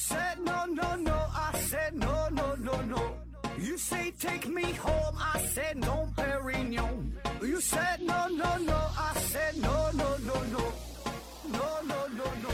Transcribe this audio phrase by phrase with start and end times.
[0.00, 1.12] said no, no, no.
[1.12, 3.02] I said no, no, no, no.
[3.58, 5.14] You say take me home.
[5.18, 7.12] I said no, Perignon.
[7.42, 8.78] You said no, no, no.
[8.96, 10.62] I said no, no, no, no.
[11.52, 12.50] No, no, no, no.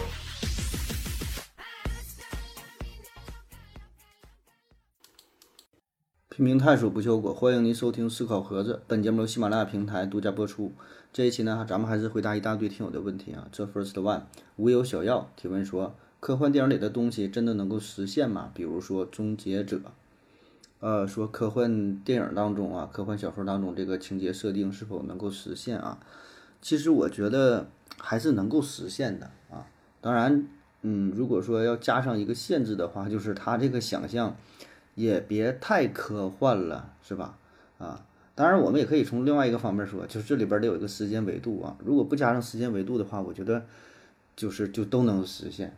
[6.28, 8.82] 拼命探索不求果，欢迎您收听思考盒子。
[8.88, 10.74] 本节目由喜马拉雅平台独家播出。
[11.12, 13.48] 这一期呢，咱们还是回答一大堆听友的问题啊。
[13.52, 14.24] 这 first one，
[14.56, 18.50] 无有小药提问说，科幻电影里的东西真的能够实现吗？
[18.54, 19.76] 比如说《终结者》，
[20.80, 25.98] 呃，说科幻电影当中啊，科幻小说当中这个情节设定是否能够实现啊？
[26.60, 29.66] 其实我觉得还是能够实现的啊。
[30.00, 30.46] 当然，
[30.82, 34.36] 嗯，如果说要加上一个限制的话，就是他这个想象。
[34.96, 37.36] 也别太科幻了，是吧？
[37.76, 41.76] 啊，当然我们也可以从另外一个方面说，就是这里边得有一个时间维度啊。
[41.84, 43.66] 如果不加上时间维度的话，我觉得
[44.34, 45.76] 就是就都能实现，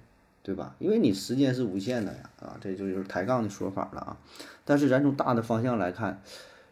[0.49, 0.75] 对吧？
[0.79, 4.17] 因为你时间是无限的呀，啊，这就是抬杠的说法了啊。
[4.65, 6.23] 但是咱从大的方向来看，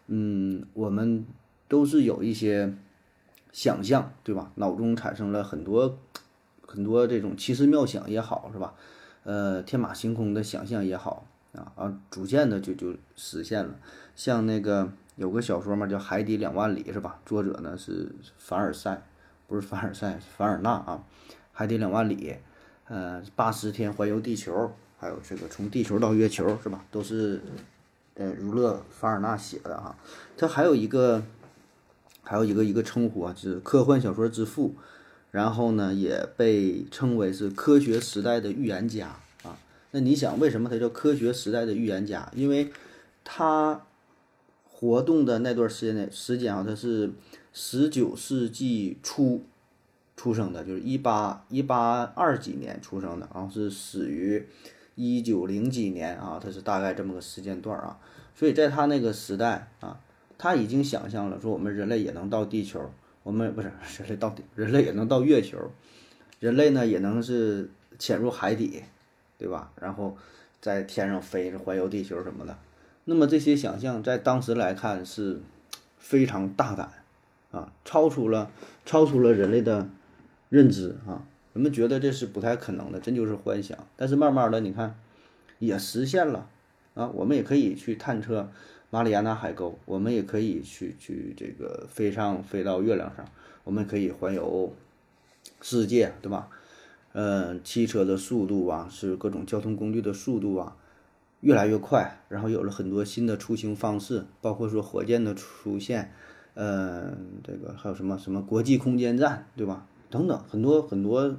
[0.07, 1.27] 嗯，我们
[1.69, 2.73] 都是有一些
[3.53, 4.51] 想象，对吧？
[4.55, 5.99] 脑中产生了很多
[6.67, 8.73] 很多这种奇思妙想也好，是吧？
[9.25, 11.27] 呃，天马行空的想象也好。
[11.53, 13.75] 啊啊，逐渐的就就实现了。
[14.15, 17.21] 像那个有个小说嘛，叫《海底两万里》，是吧？
[17.27, 19.03] 作者呢是凡尔赛，
[19.47, 21.05] 不是凡尔赛，凡尔纳啊。
[21.53, 22.17] 《海底两万里》，
[22.89, 26.85] 呃，八十天环游地球，还有这个从地球到月球，是吧？
[26.91, 27.41] 都是
[28.15, 29.97] 呃，儒勒凡尔纳写的哈。
[30.37, 31.23] 他还有一个，
[32.23, 34.75] 还有一个一个称呼啊，就是科幻小说之父，
[35.31, 39.59] 然后呢也被称为是科学时代的预言家啊。
[39.91, 42.31] 那你想，为什么他叫科学时代的预言家？
[42.35, 42.71] 因为，
[43.25, 43.83] 他
[44.65, 47.11] 活动的那段时间内时间啊，他是
[47.53, 49.43] 十九世纪初
[50.17, 54.45] 出生的，就是一八一八二几年出生的，然后是死于
[54.95, 57.99] 一九零几年啊，他是大概这么个时间段啊。
[58.35, 60.01] 所以在他那个时代啊，
[60.39, 62.91] 他已经想象了说，我们人类也能到地球，
[63.23, 63.71] 我们不是
[64.01, 65.59] 人类到底，人类也能到月球，
[66.41, 68.83] 人类呢也能是潜入海底。
[69.39, 69.71] 对吧？
[69.79, 70.17] 然后
[70.63, 72.57] 在天上飞着环游地球什么的，
[73.05, 75.43] 那么这些想象在当时来看是
[75.99, 76.91] 非常大胆
[77.51, 78.51] 啊，超出了
[78.87, 79.87] 超出了人类的
[80.49, 83.77] 认知啊，人们觉得这是不太可能的，真就是幻想。
[83.97, 84.99] 但是慢慢的，你看
[85.59, 86.49] 也实现了
[86.95, 88.51] 啊，我们也可以去探测
[88.91, 93.27] 马里亚纳海沟，我们也可以去去这个飞上飞到月亮上，
[93.65, 94.73] 我们可以环游
[95.61, 96.49] 世界，对吧？
[97.13, 100.77] 嗯，汽车的速度啊，是各种交通工具的速度啊，
[101.41, 102.21] 越来越快。
[102.29, 106.13] 然后有了很多新的出行方式，包括说火箭的出现，
[106.55, 109.87] 嗯，这个还有什么什么国际空间站，对吧？
[110.11, 111.37] 等等，很多很多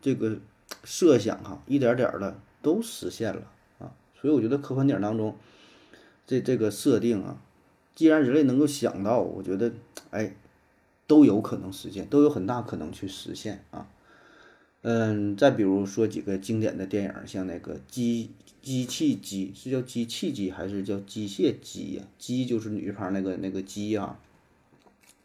[0.00, 0.38] 这个
[0.84, 3.42] 设想哈，一点点的都实现了
[3.78, 3.92] 啊。
[4.20, 5.36] 所以我觉得科幻电影当中
[6.26, 7.40] 这这个设定啊，
[7.94, 9.72] 既然人类能够想到，我觉得
[10.10, 10.34] 哎，
[11.06, 13.88] 都有可能实现，都有很大可能去实现啊。
[14.82, 18.30] 嗯，再比如说几个经典的电影，像那个机
[18.62, 22.04] 机器机是叫机器机还是叫机械机呀？
[22.18, 24.18] 机就是女旁那个那个机啊，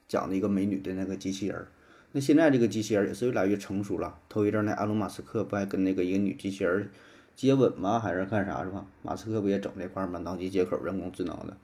[0.08, 1.68] 讲的一个美女的那个机器人儿。
[2.12, 4.18] 那现在这个机器人也是越来越成熟了。
[4.28, 6.90] 头一阵那埃隆马斯克不还跟那个一个女机器人
[7.36, 8.00] 接吻吗？
[8.00, 8.86] 还是干啥是吧？
[9.02, 10.20] 马斯克不也整这块儿吗？
[10.20, 11.56] 脑机接口、人工智能的，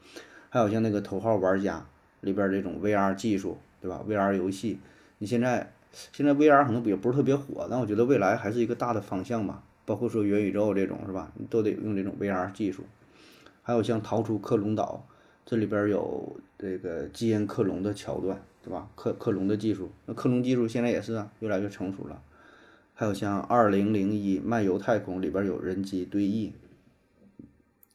[0.49, 1.85] 还有像那个头号玩家
[2.21, 4.79] 里边这种 VR 技术，对吧？VR 游戏，
[5.17, 5.71] 你现在。
[6.11, 9.63] 现在 VR 可能也不是特别火，但我觉得未来还是一个大的方向吧。
[9.85, 12.83] 包括说元宇宙这种是吧，你都得用这种 VR 技术。
[13.63, 15.07] 还有像逃出克隆岛，
[15.45, 18.89] 这里边有这个基因克隆的桥段，对吧？
[18.95, 22.21] 克克隆的技术，那克隆技术现在也是啊，越来越成熟了。
[22.93, 26.51] 还有像二零零一漫游太空里边有人机对弈。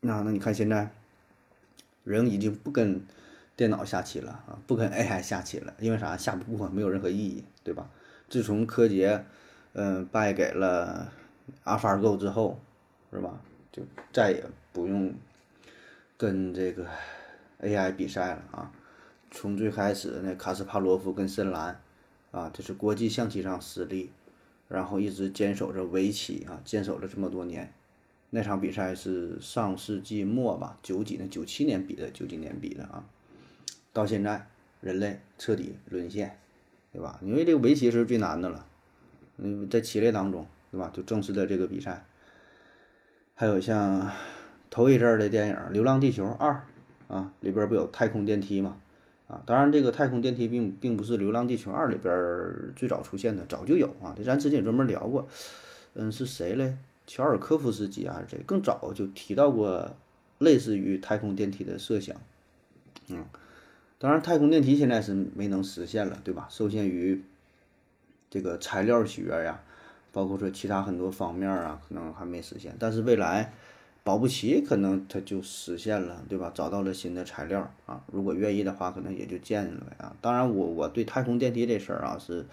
[0.01, 0.91] 那那你看现在，
[2.05, 3.03] 人已经不跟。
[3.55, 6.17] 电脑下棋了啊，不跟 AI 下棋了，因为啥？
[6.17, 7.87] 下不过，没有任何意义，对吧？
[8.31, 9.27] 自从柯洁，
[9.75, 11.13] 嗯，败给了
[11.63, 12.59] AlphaGo 之后，
[13.13, 13.39] 是吧？
[13.71, 14.43] 就再也
[14.73, 15.13] 不用
[16.17, 16.87] 跟这个
[17.61, 18.73] AI 比赛了啊。
[19.35, 21.81] 从最开始那卡斯帕罗夫跟深蓝，
[22.33, 24.11] 啊，这是国际象棋上失利，
[24.69, 27.73] 然后一直坚守着围棋啊，坚守了这么多年。
[28.29, 33.05] 那场比赛是上世纪末吧，九几年、九七年比的，九几年比的啊。
[33.93, 34.47] 到现在，
[34.83, 36.39] 人类彻底沦陷，
[36.93, 37.19] 对吧？
[37.23, 38.67] 因为这个围棋是最难的了，
[39.39, 40.91] 嗯，在棋类当中，对吧？
[40.95, 42.05] 就正式的这个比赛，
[43.35, 44.11] 还有像
[44.69, 46.67] 头一阵儿的电影《流浪地球二》
[47.15, 48.77] 啊，里边不有太空电梯嘛？
[49.29, 54.15] 啊，当然这个太空电梯并并不是《流浪地球二》里边最早出现的，早就有啊。
[54.25, 55.27] 咱之前也专门聊过，
[55.95, 56.77] 嗯，是谁嘞？
[57.07, 59.97] 乔尔科夫斯基，还是谁更早就提到过
[60.39, 62.17] 类似于太空电梯的设想。
[63.09, 63.25] 嗯，
[63.99, 66.47] 当然，太空电梯现在是没能实现了，对吧？
[66.51, 67.23] 受限于
[68.31, 69.61] 这个材料学呀，
[70.13, 72.77] 包括说其他很多方面啊，可能还没实现。
[72.79, 73.53] 但是未来，
[74.05, 76.51] 保不齐可能它就实现了，对吧？
[76.55, 80.17] 找到了新的材料啊，如果愿意的话，可能也就建了呗啊。
[80.21, 82.45] 当然，我我对太空电梯这事儿啊是，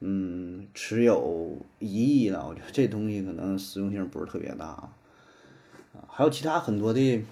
[0.00, 2.44] 嗯，持有疑义的。
[2.46, 4.92] 我觉得这东西可能实用性不是特别大啊。
[5.94, 7.22] 啊，还有其他很多的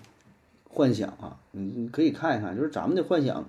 [0.69, 3.49] 幻想啊，你可以看一看，就是咱们的幻想。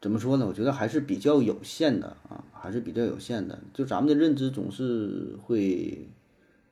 [0.00, 0.46] 怎么说呢？
[0.46, 3.58] 我觉得还是比较有限的啊，还是比较有限的。
[3.74, 6.08] 就咱们的认知总是会，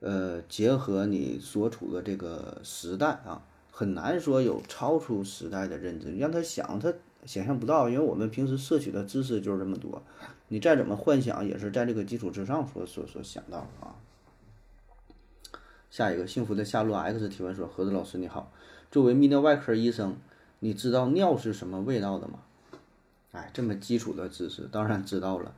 [0.01, 3.43] 呃，结合你所处的这个时代啊，
[3.73, 6.17] 很难说有超出时代的认知。
[6.17, 10.01] 让他想，他想象不到，因为我们平时摄取的知识就是这么多，
[10.49, 13.97] 你再怎么幻想，也是在这个基础之上所所所想到的啊。
[15.91, 18.53] 下一个，幸福的夏洛 X 提问说：何子老师你好，
[18.91, 20.17] 作为泌尿外科医生，
[20.61, 22.39] 你知道尿是什么味道的吗？
[23.33, 25.55] 哎，这么基础的知识当然知道了。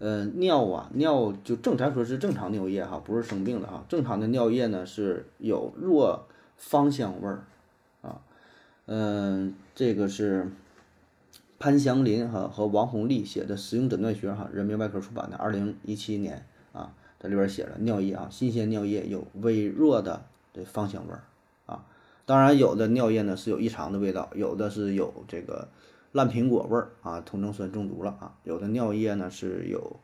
[0.00, 3.84] 呃，尿啊，尿就正常说是正常尿液哈，不是生病的哈。
[3.88, 6.26] 正常的尿液呢是有弱
[6.56, 7.44] 芳香味儿
[8.02, 8.20] 啊。
[8.86, 10.50] 嗯，这个是
[11.58, 21.22] 潘祥林哈和王红丽写的《实用诊断学》哈，人民外科出版的，二零一七年啊，在里边写了尿液啊，新鲜尿液有微弱的这芳香味儿
[21.66, 21.86] 啊。
[22.26, 25.68] 当然，有的尿液呢是有异常的味道，有的是有这个。
[26.14, 28.32] 烂苹果味儿啊，酮症酸中毒了啊！
[28.44, 29.98] 有的尿液呢是有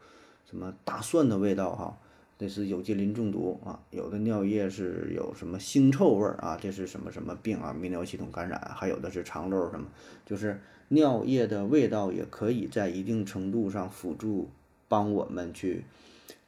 [0.45, 1.97] 什么大蒜的味道哈，
[2.37, 3.79] 这是有机磷中毒啊。
[3.91, 7.73] 有的尿液是有什么腥臭味儿啊，这是什么什么病啊？
[7.73, 8.61] 泌尿系统感染。
[8.75, 9.87] 还有的是肠漏什么，
[10.27, 14.51] 就是尿液的味道也可以在一定程度上辅助
[14.89, 15.85] 帮我们去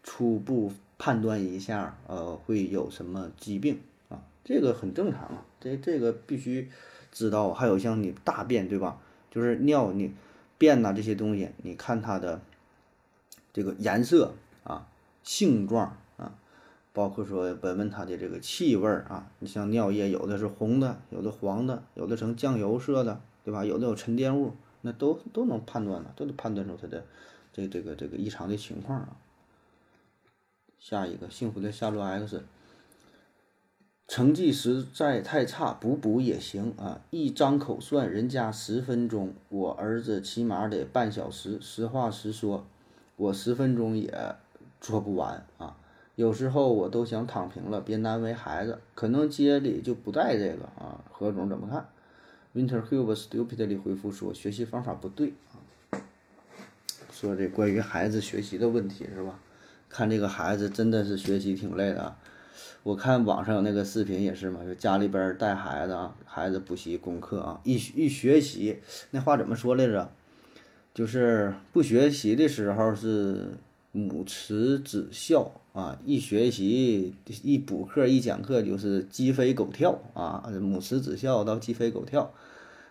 [0.02, 3.78] 初步判断一下，呃，会有什么疾病
[4.08, 4.24] 啊？
[4.42, 6.68] 这个很正常啊，这这个必须
[7.12, 7.54] 知道。
[7.54, 8.98] 还有像你大便对吧？
[9.32, 10.12] 就是尿你
[10.58, 12.42] 便呐这些东西，你看它的
[13.50, 14.86] 这个颜色啊、
[15.22, 16.34] 性状啊，
[16.92, 19.26] 包括说闻闻它的这个气味啊。
[19.38, 23.64] 你像尿液，有的是红的，有的黄的，有的成酱油色的，对吧？
[23.64, 27.06] 有的有沉淀物，那都都能判断的，都能判断出它的
[27.54, 29.16] 这这个这个异常的情况啊。
[30.78, 32.44] 下一个幸福的夏洛 X。
[34.12, 37.00] 成绩实在太差，补补也行啊！
[37.08, 41.58] 一张口算，人家十分钟，我儿子起码得半小时。
[41.62, 42.66] 实话实说，
[43.16, 44.12] 我十分钟也
[44.82, 45.78] 做不完啊！
[46.14, 48.78] 有时候我都想躺平了，别难为孩子。
[48.94, 51.02] 可能街里就不带这个啊？
[51.10, 51.88] 何总怎么看
[52.54, 55.96] ？Winter Hube stupidly 回复说：学习方法不对啊！
[57.10, 59.38] 说这关于孩子学习的问题是吧？
[59.88, 62.14] 看这个孩子真的是学习挺累的。
[62.84, 68.78] 我看网上有那个视频也是嘛，就家里边带孩子啊，孩子补习功课啊，一一学习，
[69.12, 70.10] 那话怎么说来着？
[70.92, 73.52] 就是不学习的时候是
[73.92, 77.14] 母慈子孝啊，一学习
[77.44, 82.32] 一补课一讲课就是鸡飞狗跳啊，母慈子孝到鸡飞狗跳。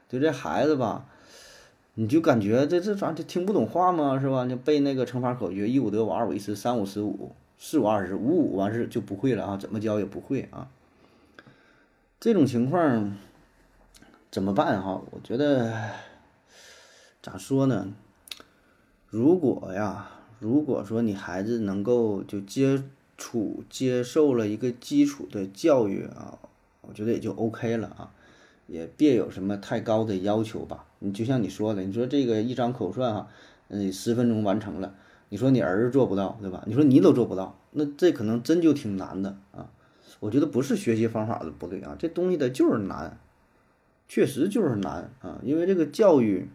[0.07, 1.05] 就这孩子吧，
[1.95, 4.19] 你就感觉这这咋就听不懂话吗？
[4.19, 4.45] 是吧？
[4.45, 7.33] 就背那个乘法口诀，一五得五，二五一十，三五十五。
[7.63, 9.55] 四五二十五五完事就不会了啊！
[9.55, 10.67] 怎么教也不会啊！
[12.19, 13.15] 这种情况
[14.31, 14.99] 怎么办哈？
[15.11, 15.91] 我觉得
[17.21, 17.93] 咋说呢？
[19.07, 22.81] 如果呀，如果说你孩子能够就接
[23.15, 26.39] 触接受了一个基础的教育啊，
[26.81, 28.11] 我觉得也就 OK 了啊，
[28.65, 30.85] 也别有什么太高的要求吧。
[30.97, 33.27] 你就像你说的，你说这个一张口算哈，
[33.67, 34.95] 嗯，十分钟完成了。
[35.31, 36.61] 你说你儿子做不到，对吧？
[36.67, 39.71] 你说你都做不到，那这可能真就挺难的啊！
[40.19, 43.17] 我觉得不是学习方法的不对啊，这东西它就是难，
[44.09, 45.39] 确实就是难啊！
[45.41, 46.49] 因为这个教育，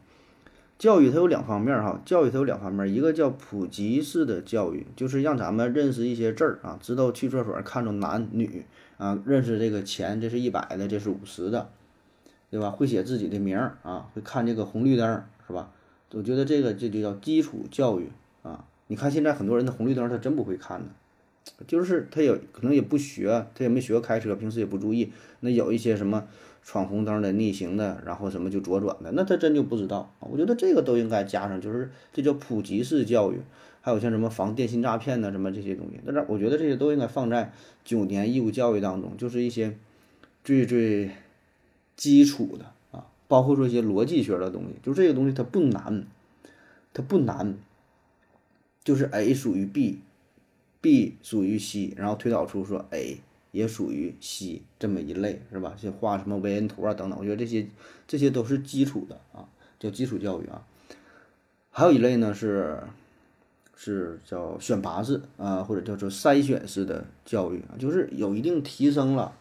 [0.78, 8.66] 教育它有两方面哈，教育它有两方面，一个叫普及式的教育，就是让咱们认识一些字儿啊，知道去厕所看着男女
[8.98, 11.70] 啊，认识这个钱，这是一百的，这是五十的，
[12.50, 12.70] 对吧？
[12.70, 15.72] 会写自己的名儿啊，会看这个红绿灯，是吧？
[16.12, 18.12] 我觉得这个这就叫基础教育。
[18.46, 20.86] 啊，你看现在很多人的红绿灯他真不会看呢，
[21.66, 25.12] 就是他也可能也不学，他也没学开车，平时也不注意。
[25.40, 26.28] 那有一些什么
[26.62, 30.30] 闯红灯的、逆行的，然后什么就左转的，那他真就不知道啊。
[30.30, 33.40] 我觉得这个都应该加上，就是这叫普及式教育。
[33.80, 37.52] 还有像什么防电信诈骗呢，什么这些东西，但是我觉得这些都应该放在
[37.84, 39.76] 九年义务教育当中，就是一些
[40.42, 41.10] 最最
[41.94, 46.04] 基础的啊，包括说一些逻辑学的东西，就这个东西它不难，
[46.92, 47.56] 它不难。
[48.86, 53.18] 就是 A 属于 B，B 属于 C，然后推导出说 A
[53.50, 55.74] 也属于 C 这么一类，是吧？
[55.76, 57.66] 就画什么维恩图啊等等，我觉得这些
[58.06, 59.48] 这些都是基础的啊，
[59.80, 60.64] 叫基础教育啊。
[61.70, 62.78] 还有一类呢是
[63.74, 69.36] 是叫选拔式啊，或者叫做筛选式的教育啊，就是有一定提升了，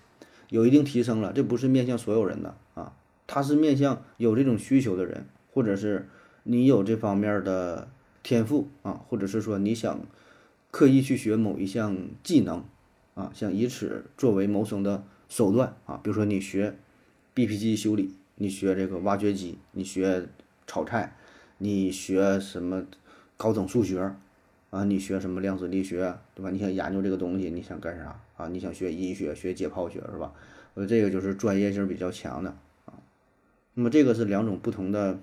[0.50, 2.94] 有一定提升了，这不是面向所有人的啊，
[3.28, 6.10] 它是面向有这种需求的人，或者是
[6.42, 7.88] 你有这方面的
[8.26, 10.02] 天赋啊，或者是说你想
[10.72, 12.66] 刻意去学某一项技能
[13.14, 16.76] 啊，想以此作为谋生的手段啊，比如说你学
[17.36, 20.28] BP 机修理，你学这个挖掘机，你学
[20.66, 21.16] 炒菜。
[21.58, 22.84] 你学什么
[23.38, 24.14] 高等数学
[24.72, 24.84] 啊？
[24.84, 26.50] 你学什么量子力学，对吧？
[26.50, 28.50] 你想研究这个东西，你想干啥啊？
[28.50, 30.34] 你想学医学、学解剖学是吧？
[30.74, 32.50] 我这个就是专业性比较强的
[32.86, 32.96] 啊。
[33.76, 35.18] 那么这个是两种不同的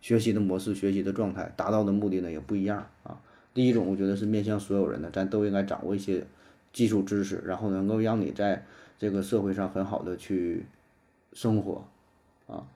[0.00, 3.20] 学习的模式、学习的状态，达到的目的呢也不一样啊。
[3.54, 6.26] 第一种我觉得是面向所有人的，咱都应该掌握一些
[6.72, 8.64] 基础知识，然后能够让你在
[8.98, 10.66] 这个社会上很好的去
[11.32, 11.84] 生活
[12.46, 12.66] 啊。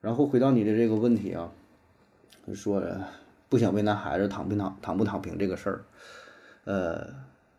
[0.00, 1.52] 然后回到你的这个问题啊。
[2.54, 2.82] 说
[3.50, 5.84] 不想为难孩子躺平躺躺不躺平这个事儿，
[6.64, 7.06] 呃，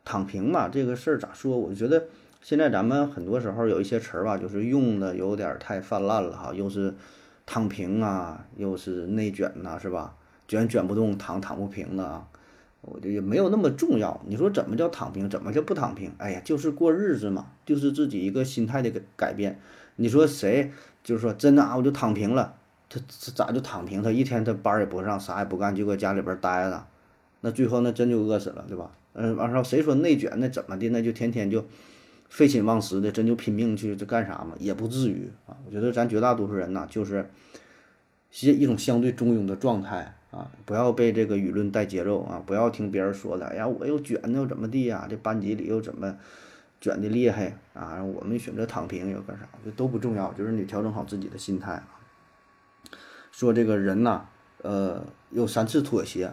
[0.04, 1.60] 躺平嘛，这个事儿咋说？
[1.60, 2.08] 我觉得
[2.42, 6.92] 现在咱们很多时候有一些词儿吧，就是用的有点太泛滥了哈，又是
[7.52, 10.16] 躺平啊，又是内卷呐，是吧？
[10.48, 12.28] 卷卷不动，躺躺不平的啊，
[12.82, 14.22] 我就也没有那么重要。
[14.28, 15.28] 你说怎么叫躺平？
[15.28, 16.12] 怎么叫不躺平？
[16.20, 19.60] 哎呀，就是过日子嘛，就是自己一个心态的改改变。
[19.96, 20.72] 你说谁
[21.04, 22.54] 就是说真的啊，我就躺平了。
[22.88, 23.00] 他
[23.34, 24.04] 咋就躺平？
[24.04, 26.86] 他一天他班也不上，啥也不干，就搁家里边待着，
[27.42, 28.92] 那最后那真就饿死了，对吧？
[29.14, 30.32] 嗯，完后谁说内卷？
[30.38, 30.88] 那怎么的？
[30.90, 31.66] 那就天天就
[32.30, 34.56] 废寝忘食的，真就拼命去干啥嘛？
[34.60, 35.58] 也不至于啊。
[35.66, 37.30] 我觉得咱绝大多数人呐，就是
[38.40, 45.08] 一一种相对中庸的状态啊，不要被这个舆论带节奏啊，不要听别人说的，哎呀，我又卷的又怎么地呀？
[45.10, 46.16] 这班级里又怎么
[46.80, 48.04] 卷的厉害啊？
[48.04, 49.50] 我们选择躺平又干啥？
[49.66, 52.00] 这都不重要，就是你调整好自己的心态啊。
[53.32, 54.26] 说这个人呐，
[54.62, 56.32] 呃，有三次妥协，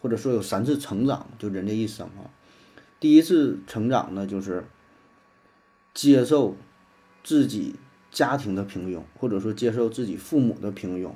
[0.00, 2.26] 或者说有三次成长，就人这一生啊。
[2.98, 4.64] 第一次成长呢，就是
[5.94, 6.56] 接受
[7.22, 7.76] 自己
[8.10, 11.10] 家庭的平庸，或者说接受自己父母的平庸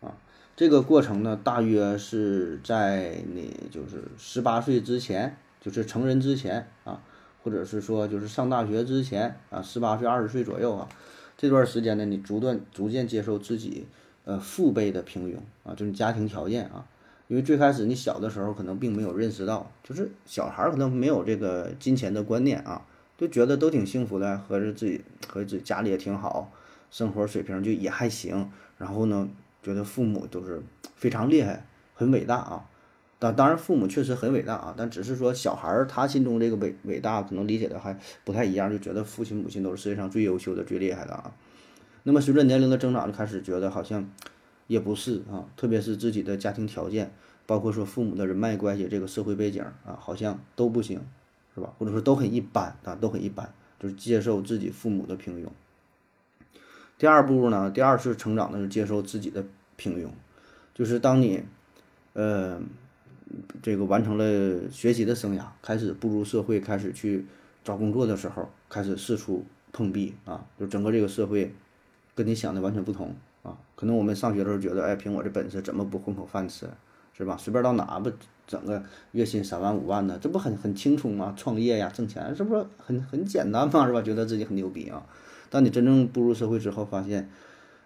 [0.00, 0.14] 啊。
[0.56, 7.02] 这个过程呢，大约是在你就是十八岁之前，就是成人之前啊，
[7.42, 10.88] 或者是说就是上大学之前啊，十八岁二十岁左右啊，
[11.36, 13.86] 这段时间呢，你逐段逐渐接受自己。
[14.26, 16.86] 呃，父辈的平庸啊，就是家庭条件啊，
[17.28, 26.52] 因为最开始你小的时候可能并没有认识到，就是小孩可能没有这个金钱的观念啊，就觉得都挺幸福的，合着自己和自己家里也挺好，
[26.90, 29.28] 生活水平就也还行，然后呢，
[29.62, 30.62] 觉得父母都是
[30.96, 32.68] 非常厉害，很伟大啊。
[33.20, 41.32] 当当然父母确实很伟大啊，但只是说小孩儿他心中这个伟伟大可能理解的还不太一样，就觉得父亲母亲都是世界上最优秀的、最厉害的啊。
[42.02, 44.10] 那么随着年龄的增长，就开始觉得好像
[44.66, 47.14] 也不是啊，特别是自己的家庭条件，
[47.46, 51.00] 包括说父母的人脉关系、这个社会背景啊，好像都不行，
[51.54, 51.72] 是吧？
[51.78, 55.48] 或者说都很一般啊，都很一般，就是接受自己父母的平庸。
[56.98, 59.44] 第二步呢，第二次成长呢是接受自己的
[59.76, 60.08] 平庸，
[60.74, 61.42] 就是当你
[62.12, 62.60] 呃
[63.62, 67.26] 这个完成了学习的生涯，开始步入社会，开始去
[67.62, 71.54] 找工作的时候，开始四处碰壁啊，就整个这个社会。
[72.16, 73.58] 跟你想的完全不同啊！
[73.74, 76.70] 可能我们上学的时候觉得，哎，凭我这本事怎么不混口饭吃，
[77.12, 77.36] 是吧？
[77.36, 78.08] 随便到哪不
[78.46, 78.82] 整个
[79.12, 81.34] 月薪三万五万的，这不很很轻松吗？
[81.36, 83.86] 创业呀，挣钱，这不是很很简单吗？
[83.86, 84.02] 是吧？
[84.02, 85.04] 觉得自己很牛逼啊！
[85.50, 87.28] 当你真正步入社会之后，发现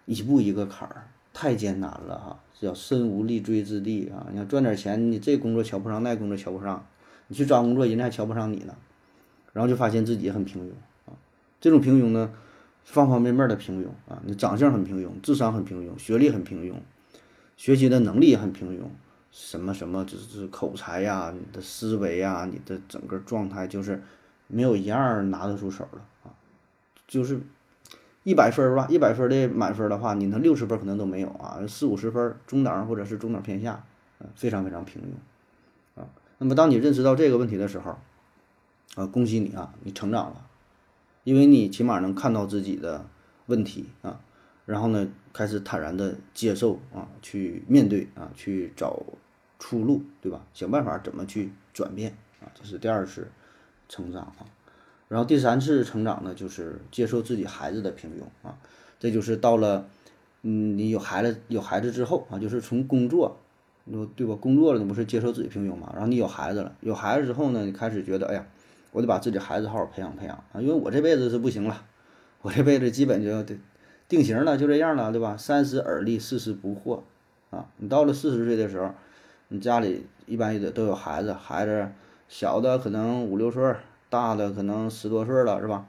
[0.06, 2.40] 一步一个坎儿，太艰难了哈！
[2.60, 4.26] 叫身无立锥之地啊！
[4.32, 6.86] 你要赚点钱，你这工作瞧不上，那工作瞧不上，
[7.28, 8.74] 你去找工作，人家还瞧不上你呢，
[9.52, 10.70] 然后就发现自己很平庸
[11.10, 11.14] 啊！
[11.60, 12.30] 这种平庸呢？
[12.84, 16.72] 方方面面的平庸啊，你长相很平庸，智商很平庸，学历很平庸，
[17.54, 18.84] 学习的能力也很平庸，
[19.40, 24.02] 什么什么就是口才呀，你的思维呀，你的整个状态就是
[24.48, 26.34] 没有一样拿得出手的啊，
[27.06, 27.40] 就是
[28.24, 33.84] 一百分儿吧，一百分的满分的话，你那六十分可能都没有啊，四五十分中等或者是中等偏下，
[34.34, 36.08] 非常非常平庸啊。
[36.38, 37.96] 那么当你认识到这个问题的时候，
[38.96, 40.46] 啊，恭喜你啊，你成长了。
[41.22, 43.06] 因为你起码能看到自己的
[43.46, 44.18] 问题啊，
[44.66, 49.00] 然后呢，开始坦然的接受啊，去面对啊，去找
[49.58, 50.46] 出路，对吧？
[50.54, 53.28] 想办法怎么去转变啊，这是第二次
[53.88, 54.46] 成长啊。
[55.08, 58.58] 然后第三次成长呢，就是接受自己孩子的平庸啊，
[58.98, 59.88] 这就是到了
[60.42, 63.38] 嗯，你有孩子有孩子之后啊，就是从工作
[63.84, 64.34] 你对吧？
[64.36, 65.90] 工作了，你不是接受自己平庸嘛？
[65.92, 68.46] 然后你有孩子了，有孩子之后呢，你开始觉得，哎呀，
[68.92, 71.86] 我得把自己孩子好好培养培养啊，因为我这辈子是不行了，
[72.42, 73.58] 我这辈子基本就得
[74.08, 75.36] 定型了，就这样了，对吧？
[75.38, 77.00] 三十而立，四十不惑
[77.48, 77.70] 啊。
[77.78, 78.94] 你到了四十岁的时候，
[79.50, 81.88] 你家里一般也得都有孩子，孩子
[82.28, 83.74] 小的可能五六岁，
[84.10, 85.86] 大的可能十多岁了，是吧？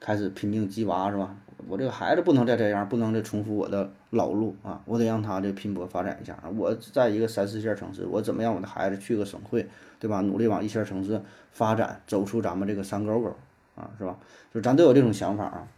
[0.00, 1.36] 开始拼命鸡娃，是吧？
[1.66, 4.80] 我这个孩子不能再这样，不能再重复我的老路啊！
[4.86, 6.38] 我得让他这拼搏发展一下！
[6.56, 9.68] 我在一个三四线城市，我怎么让我的孩子去个省会，
[9.98, 10.20] 对吧？
[10.22, 13.36] 努力往一线城市发展，走出咱们这个山沟沟
[13.74, 14.16] 啊，是吧？
[14.54, 15.68] 就咱都有这种想法啊，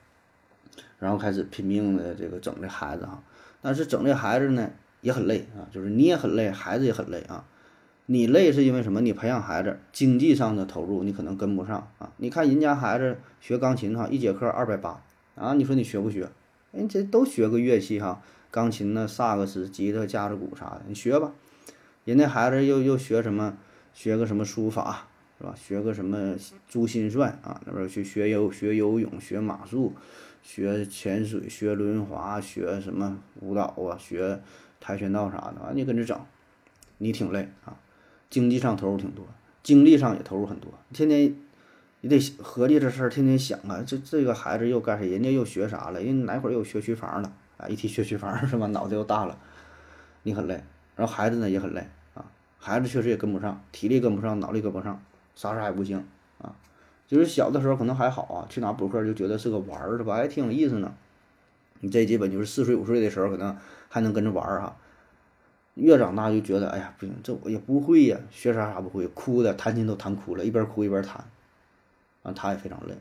[1.00, 3.20] 然后开始拼命的这个整这孩子啊，
[3.62, 7.44] 但是整这孩子呢也很累啊，就是你也很累，孩子也很累啊。
[8.06, 9.00] 你累是因为什么？
[9.00, 12.12] 你培养孩子经济上的投入你可能跟不上啊。
[12.16, 15.02] 你看人家孩子学钢琴哈，一节课二百八。
[15.36, 16.28] 啊，你说你学不学？
[16.72, 21.32] 人这都学个乐器哈，钢琴呢、萨克斯、吉他、架子鼓啥的，你学吧。
[22.04, 23.56] 人家孩子又又学什么？
[23.94, 25.06] 学个什么书法
[25.38, 25.54] 是吧？
[25.56, 26.36] 学个什么
[26.68, 27.60] 珠心算啊？
[27.64, 29.94] 那边去学游学游泳、学马术、
[30.42, 33.96] 学潜水、学轮滑、学什么舞蹈啊？
[33.98, 34.40] 学
[34.80, 36.18] 跆拳道啥的，完你跟着整，
[36.98, 37.76] 你挺累啊。
[38.28, 39.26] 经济上投入挺多，
[39.62, 41.34] 精力上也投入很多，天天。
[42.02, 45.04] 你得合计这事儿，天天想啊，这这个孩子又干啥？
[45.04, 46.00] 人家又学啥了？
[46.00, 47.30] 人哪会儿又学区房了？
[47.58, 48.66] 啊，一提学区房 是吧？
[48.68, 49.36] 脑袋又大了，
[50.22, 50.64] 你很累，
[50.96, 52.24] 然后孩子呢也很累啊。
[52.58, 55.02] 孩子确实也跟不上，体力跟不上，脑力跟不上，
[55.34, 56.02] 啥啥也不行
[56.38, 56.56] 啊。
[57.06, 60.14] 就是小的时候可能还好啊，去哪补课就觉得是个玩儿是吧？
[60.14, 60.94] 还挺有意思呢。
[61.80, 63.56] 你这基本就是四岁五岁的时候可能
[63.88, 64.76] 还能跟着玩儿哈，
[65.74, 71.24] 越长大就觉得哎呀不行，这我也不会呀，学啥啥不会，哭的弹琴都弹哭了，一边哭一边弹。
[72.22, 72.94] 啊，他也非常累。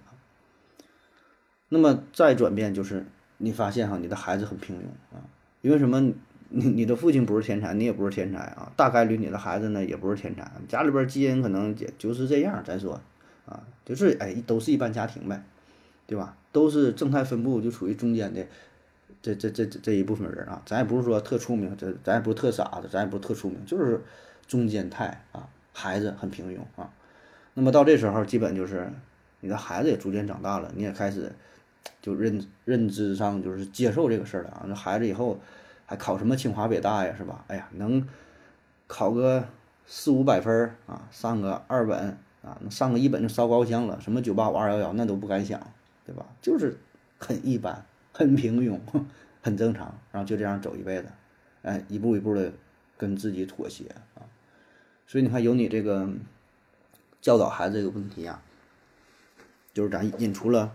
[1.67, 3.05] 那么再转变就是，
[3.37, 5.21] 你发现哈，你的孩子很平庸啊，
[5.61, 6.13] 因为什么？
[6.51, 12.63] 你你的父亲不是天才，你也不是天才啊，大概率你的孩子呢也不是天才，家里边基因可能也就是这样。
[12.65, 12.99] 咱说
[13.45, 15.43] 啊，就是哎，都是一般家庭呗，
[16.07, 16.35] 对吧？
[16.51, 18.47] 都是正态分布，就处于中间的
[19.21, 20.61] 这这这这一部分人啊。
[20.65, 24.01] 咱也不是说特出名，这咱也不是特傻子，咱也不是特出名，就是
[24.47, 25.47] 中间态啊。
[25.73, 26.91] 孩子很平庸啊。
[27.53, 28.91] 那么到这时候，基本就是。
[29.41, 31.31] 你的孩子也逐渐长大了，你也开始
[32.01, 34.65] 就认认知上就是接受这个事儿了啊。
[34.67, 35.39] 那孩子以后
[35.85, 37.45] 还考什么清华北大呀，是吧？
[37.47, 38.05] 哎呀，能
[38.85, 39.47] 考个
[39.85, 43.97] 四五百分啊，上个二本啊，上个一本就烧高香了。
[44.01, 45.57] 什么九八五二幺幺那都不敢想，
[46.05, 46.25] 对吧？
[46.41, 46.77] 就是
[47.17, 48.79] 很一般，很平庸，
[49.41, 49.99] 很正常。
[50.11, 51.09] 然后就这样走一辈子，
[51.61, 52.51] 哎，一步一步的
[52.97, 54.23] 跟自己妥协啊。
[55.07, 56.09] 所以你看，有你这个
[57.21, 58.41] 教导孩子这个问题啊。
[59.71, 60.73] 就是咱引出了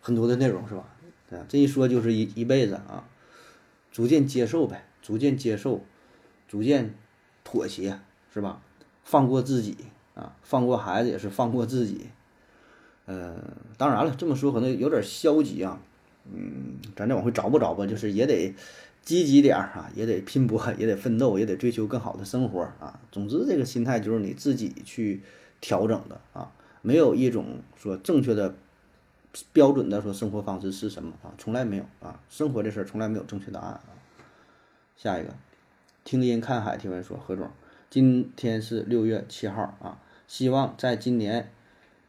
[0.00, 0.84] 很多的内容，是吧？
[1.28, 3.08] 对这一说就是一一辈子啊，
[3.90, 5.82] 逐渐接受呗，逐渐接受，
[6.46, 6.94] 逐渐
[7.42, 7.98] 妥协，
[8.32, 8.60] 是吧？
[9.02, 9.76] 放过自己
[10.14, 12.10] 啊，放过孩子也是放过自己。
[13.06, 13.42] 呃，
[13.78, 15.80] 当然了，这么说可能有点消极啊。
[16.34, 18.54] 嗯，咱再往回找不找吧，就是也得
[19.02, 23.00] 积极点儿啊，也得拼搏，也得奋斗，也得追求更好的生活啊。
[23.10, 25.20] 总之，这个心态就是你自己去
[25.60, 26.52] 调整的啊。
[26.82, 28.54] 没有一种说正确的
[29.52, 31.34] 标准的说生活方式是什么啊？
[31.36, 32.20] 从来没有啊！
[32.30, 33.90] 生活这事儿从来没有正确答案啊！
[34.96, 35.34] 下一个，
[36.04, 37.50] 听音看海听闻说何总，
[37.90, 41.50] 今天是六月七号啊，希望在今年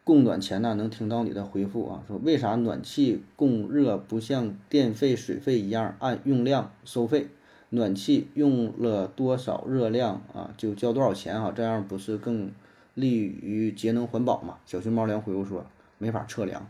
[0.04, 7.28] 供暖前呢能听到你的回复啊，说为啥暖气供热不像电费水费一样按用量收费？
[7.68, 11.52] 暖气用了多少热量啊就交多少钱啊？
[11.54, 12.50] 这样不是更？
[12.94, 14.58] 利于节能环保嘛？
[14.66, 15.64] 小熊猫粮回复说
[15.96, 16.66] 没法测量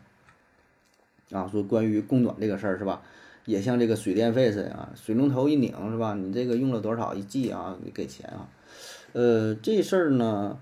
[1.32, 1.48] 啊。
[1.50, 3.02] 说关于供暖这个事儿是吧？
[3.46, 6.14] 也像这个水电费似的啊，水龙头一拧是吧？
[6.14, 7.74] 你这个用了多少一季啊？
[7.82, 8.48] 你给钱啊？
[9.14, 10.58] 呃，这事儿呢，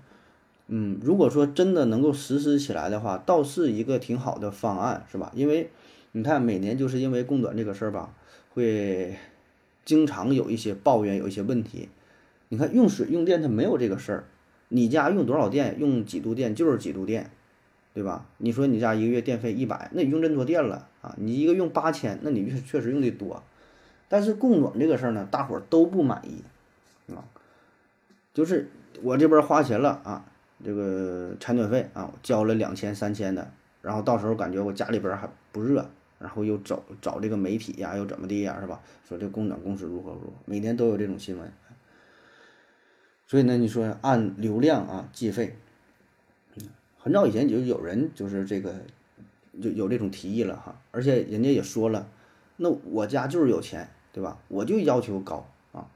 [0.71, 5.31] 嗯，如果说真的能够实施起来的话，倒是一个挺好的方案是吧？
[5.35, 5.71] 因为
[6.11, 8.13] 你看每年就是因为供暖这个事儿吧，
[8.53, 9.17] 会
[9.83, 11.89] 经常有一些抱怨，有一些问题。
[12.49, 14.23] 你看用水用电它没有这个事儿。
[14.69, 17.31] 你家用多少电，用几度电就是几度电，
[17.95, 18.27] 对吧？
[18.37, 21.15] 你说你家一个月电费一百，那你用这么多电了啊？
[21.17, 23.41] 你一个用八千，那你确确实用的多。
[24.07, 26.43] 但是供暖这个事儿呢，大伙儿都不满意
[27.11, 27.25] 啊。
[28.31, 28.69] 就是
[29.01, 30.25] 我这边花钱了啊，
[30.63, 38.81] 这个采暖费啊，交了两千三千的，然后到时候感觉我家里边还不热，然后又找找这个媒体呀，又怎么的呀，是吧？
[39.07, 41.51] 说这供暖公司如何如何，每年都有这种新闻。
[43.25, 45.55] 所以呢，你说按流量啊计费，
[46.97, 48.73] 很早以前就有人就是这个
[49.61, 52.09] 就有这种提议了哈，而且人家也说了，
[52.57, 54.39] 那我家就是有钱，对吧？
[54.47, 55.87] 我就要求高啊，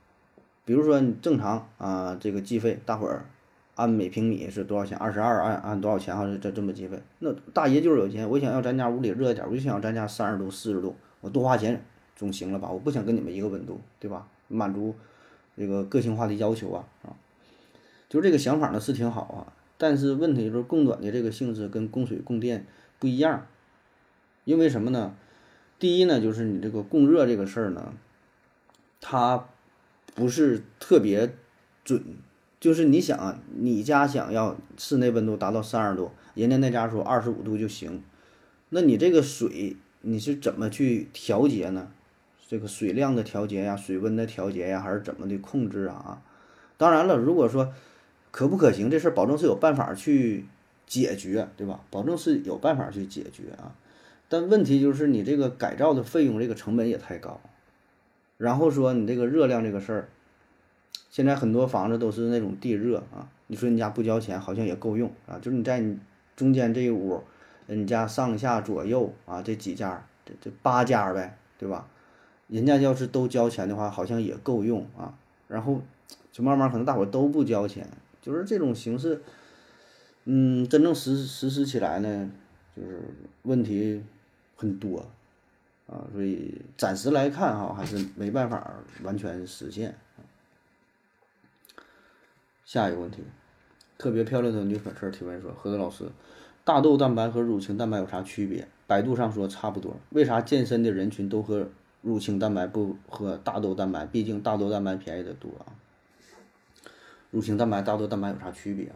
[0.63, 3.25] 比如说你正常啊，这个计费，大伙儿
[3.75, 4.97] 按每平米是多少钱？
[4.97, 6.15] 二十二，按按多少钱？
[6.15, 7.01] 哈，是这这么计费。
[7.19, 11.83] 那大爷就是有钱，我想要咱家屋里热一点，我就想要咱家三十度、四十度，我多花钱
[12.15, 12.69] 总行了吧？
[12.69, 14.27] 我不想跟你们一个温度，对吧？
[14.47, 14.93] 满足
[15.57, 17.15] 这个个性化的要求啊啊！
[18.07, 22.67] 就这个想法呢是挺好啊，但是问题就是供暖的这个性质跟供水供电
[22.99, 23.47] 不一样，
[24.43, 25.15] 因为什么呢？
[25.79, 27.93] 第一呢，就是你这个供热这个事儿呢，
[29.01, 29.47] 它
[30.13, 31.33] 不是特别
[31.83, 32.03] 准。
[32.63, 38.01] 就是你想啊，你家想要室内温度达到三十度，人家那家说二十五度就行，
[38.69, 41.89] 那你这个水你是怎么去调节呢？
[42.47, 46.21] 这个水量的调节呀，水温的调节呀，还是怎么的控制啊？
[46.77, 47.73] 当然了，如果说
[48.31, 50.45] 可不可行，这事儿保证是有办法去
[50.87, 51.81] 解决，对吧？
[51.89, 53.75] 保证是有办法去解决啊。
[54.29, 57.41] 但问题就是你这个改造的费用，这个成本也太高。
[58.37, 60.07] 然后说你这个热量这个事儿。
[61.13, 65.95] 现在很多房子都是那种地热啊，你说你家不交钱好像也够用啊，就是你在你
[66.35, 67.21] 中间这一屋，
[67.67, 71.87] 你家上下左右啊这几家，这这八家呗，对吧？
[72.47, 75.13] 人家要是都交钱的话，好像也够用啊。
[75.47, 75.79] 然后
[76.31, 77.87] 就慢慢可能大伙都不交钱，
[78.19, 79.21] 就是这种形式，
[80.25, 82.31] 嗯，真正实实施起来呢，
[82.75, 83.01] 就是
[83.43, 84.01] 问题
[84.55, 85.05] 很多
[85.85, 88.73] 啊，所以暂时来看哈，还是没办法
[89.03, 89.95] 完全实现。
[92.65, 93.21] 下一个问题，
[93.97, 96.05] 特别漂亮的女粉丝提问说：“何子老师，
[96.63, 98.67] 大豆蛋白和乳清蛋白有啥区别？
[98.87, 101.67] 百度上说差不多，为啥健身的人群都喝
[102.01, 104.05] 乳清蛋白不喝大豆蛋白？
[104.05, 105.75] 毕竟大豆蛋白便宜的多啊。
[107.31, 108.95] 乳清蛋白、大豆蛋白有啥区别啊？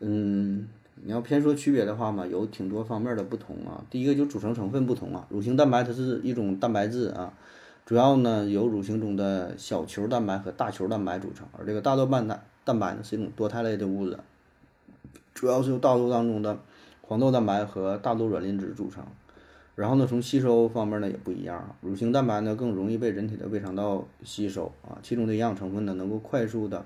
[0.00, 3.84] 嗯，你要偏说区别的话嘛，有挺多方面的不同啊。
[3.88, 7.32] 第一个就组成成分不同啊，乳清蛋白它是一种蛋白质啊。”
[7.84, 14.18] 主要呢由乳清中的小球蛋白和大球蛋白组成，而这个大豆蛋白蛋白呢是一种多肽类的物质，
[15.34, 16.58] 主要是由大豆当中的
[17.00, 19.04] 黄豆蛋白和大豆卵磷脂组成。
[19.74, 26.84] 然后呢从吸收方面呢也不一样，乳清蛋白呢更容易被人体的胃肠道吸收啊，其中的营养成分呢能够快速的。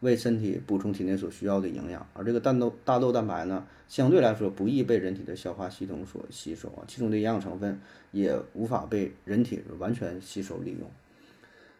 [0.00, 7.80] 为身体补充体内所需要的营养，而这个蛋豆大豆蛋白呢，相对来说不易被人体的消化系统所吸收啊，其中的营养成分
[8.12, 10.88] 也无法被人体完全吸收利用。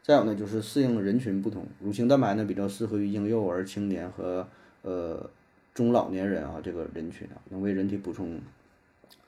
[0.03, 4.49] 再有呢，就是适应人群不同，乳清蛋白呢比较适合于婴幼儿、青年和
[4.83, 5.31] 呃
[5.73, 8.41] 中老年人啊这个人群啊，能为人体补充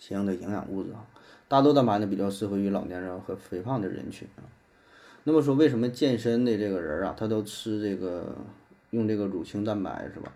[0.01, 1.07] 相应的营养物质啊。
[1.47, 4.43] 大豆蛋白呢比较适合于老年人和肥胖的人群啊。
[5.23, 8.37] 那么说，为什么健身的这个人啊，他都吃这个？
[8.91, 10.33] 用这个乳清蛋白是吧？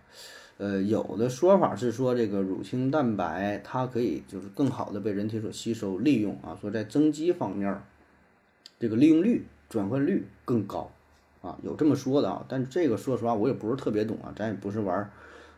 [0.56, 7.82] 呃，有的说法是说这个乳清蛋白它可以就是更好的被人体所吸收利用啊，说在增肌方面，
[8.78, 10.92] 这个利用率、转换率更高
[11.42, 12.46] 啊，有这么说的啊。
[12.48, 15.10] 但这个说实话我也不是特别懂啊，咱也不是玩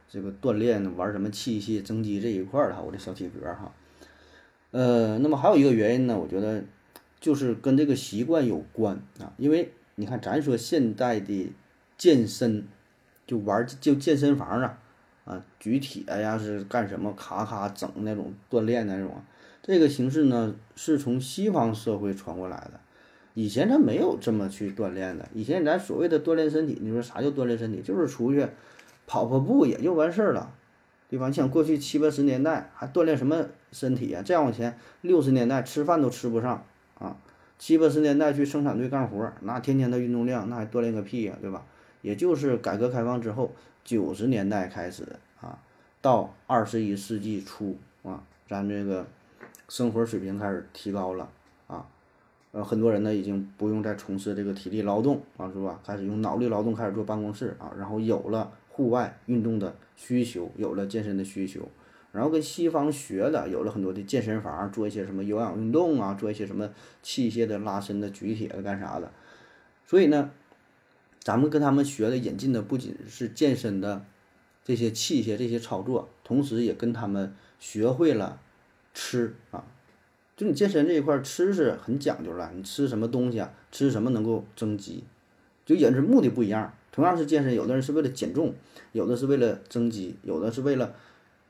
[0.09, 3.71] 这个锻炼玩什么器械增肌这一块儿的哈，我这小体格哈。
[4.71, 6.65] 呃，那么还有一个原因呢，我觉得
[7.21, 11.53] 就是跟这个习惯有关啊，因为你看咱说现在的
[11.99, 12.67] 健身。
[13.27, 14.79] 就玩就健身房啊，
[15.25, 17.12] 啊举铁呀是干什么？
[17.15, 19.23] 咔咔整那种锻炼那种，
[19.62, 22.81] 这个形式呢是从西方社会传过来的。
[23.35, 25.29] 以前咱没有这么去锻炼的。
[25.35, 27.83] 以前咱所谓的锻炼身体，你说啥叫锻炼身体？
[27.83, 28.47] 就是出去
[29.07, 30.53] 跑跑步也就完事儿了，
[31.11, 31.27] 对吧？
[31.29, 34.23] 你想过去七八十年代还锻炼什么身体啊？
[34.23, 36.65] 再往前六十年代吃饭都吃不上
[36.99, 37.17] 啊，
[37.59, 41.62] 七八十年代去生产队干活，那天天的运动量，那还锻炼个屁呀，对吧？
[42.07, 43.51] 也就是改革开放之后，
[43.83, 45.03] 九十年代开始
[45.40, 45.59] 啊，
[46.01, 49.05] 到二十一世纪初啊，咱这个
[49.69, 51.29] 生活水平开始提高了
[51.66, 51.85] 啊，
[52.53, 55.81] 呃，很多人呢已经不用再从事这个体力劳动啊，是吧？
[55.85, 61.69] 开始用脑力劳动，开始坐办公室啊，然后有了户外运动的需求，有了健身的需求，
[62.12, 66.71] 然后跟西方学的，有了很多的健身房，做一些什么有氧运动啊，做一些什么
[67.03, 69.11] 器械的拉伸的、举铁的、干啥的，
[69.85, 70.31] 所以呢。
[71.27, 74.05] 咱们跟他们学的引进的不仅是健身的
[74.62, 78.39] 这些器械、这些操作，同时也跟他们学会了
[78.95, 79.65] 吃啊。
[80.37, 83.53] 就你健身这一块吃是很讲究了，你吃什么东西啊？
[83.73, 85.03] 吃什么能够增肌？
[85.65, 86.73] 就也是目的不一样。
[86.93, 88.55] 同样是健身，有的人是为了减重，
[88.93, 90.95] 有的是为了增肌，有的是为了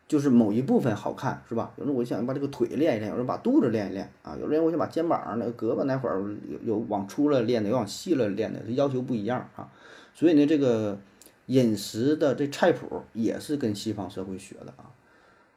[0.09, 1.73] 就是某一部分好看，是吧？
[1.77, 9.69] 有人我想把这个腿练一练，有人把肚子练一练啊，有人我想把肩膀那个胳膊那会儿有有往粗了练的，有往细了练的，这要求不一样啊。
[10.15, 10.99] 所以呢，这个
[11.47, 14.95] 饮食的这菜谱也是跟西方社会学的啊。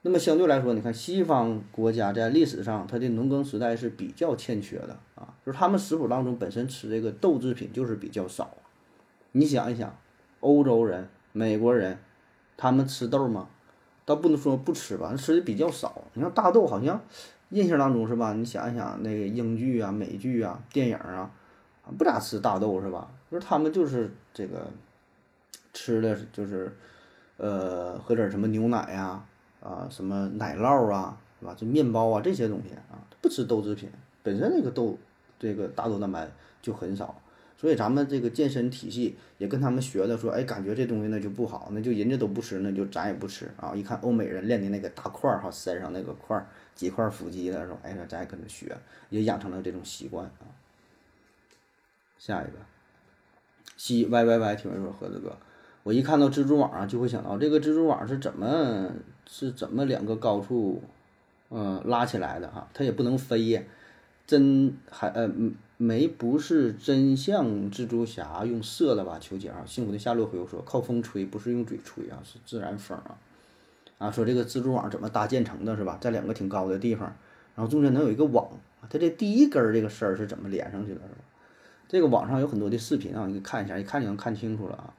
[0.02, 8.50] 那么相对来说，你看西方国家在历史上它的农耕时代是比较欠缺的啊，就是他们食谱当中本身吃这个豆制品就是比较少
[9.34, 9.96] 你想一想，
[10.40, 12.00] 欧洲人、美国人，
[12.58, 13.48] 他们吃豆吗？
[14.10, 16.02] 倒不能说不吃吧，吃的比较少。
[16.16, 17.00] 你像大豆好像
[17.50, 18.34] 印象当中是吧？
[18.34, 21.30] 你想一想那个英剧啊、美剧啊、电影啊，
[21.96, 23.08] 不咋吃大豆是吧？
[23.30, 24.66] 就是他们就是这个
[25.74, 26.76] 吃的就是
[27.38, 29.24] 呃喝点什么牛奶呀
[29.62, 31.54] 啊什么奶酪啊是吧？
[31.56, 33.88] 就面包啊这些东西啊，不吃豆制品，
[34.24, 34.98] 本身那个豆
[35.38, 36.28] 这个大豆蛋白
[36.64, 37.14] 就很少。
[37.60, 43.76] 所以咱们这个健身体系也跟他们学的，说，哎，感觉这东西那就不好，那就人家都不吃，那就咱也不吃啊。
[43.76, 48.74] 一看欧美人练的那个大块儿哈，身上那个块儿几块腹肌的时候，哎，咱也跟着学，
[49.10, 50.48] 也养成了这种习惯啊。
[52.18, 52.54] 下一个
[53.76, 55.36] 西 Y Y Y 提问说，盒子哥，
[55.84, 58.90] 我一看到蜘蛛网啊，就会想到这个蜘蛛网是怎么
[59.28, 60.82] 是怎么两个高处，
[61.50, 63.62] 嗯，拉起来的哈，它也不能飞呀，
[64.26, 65.54] 真还呃嗯。
[65.82, 69.18] 没不是真像蜘蛛侠用色的吧？
[69.18, 69.64] 求解啊！
[69.66, 73.18] 幸福的夏洛回复说：“靠风吹，不是用嘴吹啊，是自然风啊。”
[73.98, 75.98] 啊，说这个蜘蛛网怎么搭建成的，是吧？
[76.02, 77.16] 在两个挺高的地方，
[77.56, 78.50] 然后中间能有一个网，
[78.90, 81.22] 它这第一根这个丝儿是怎么连上去的，是吧？
[81.88, 84.94] 这个网上有很多的视频啊，你看一下，一看就能看清楚了啊。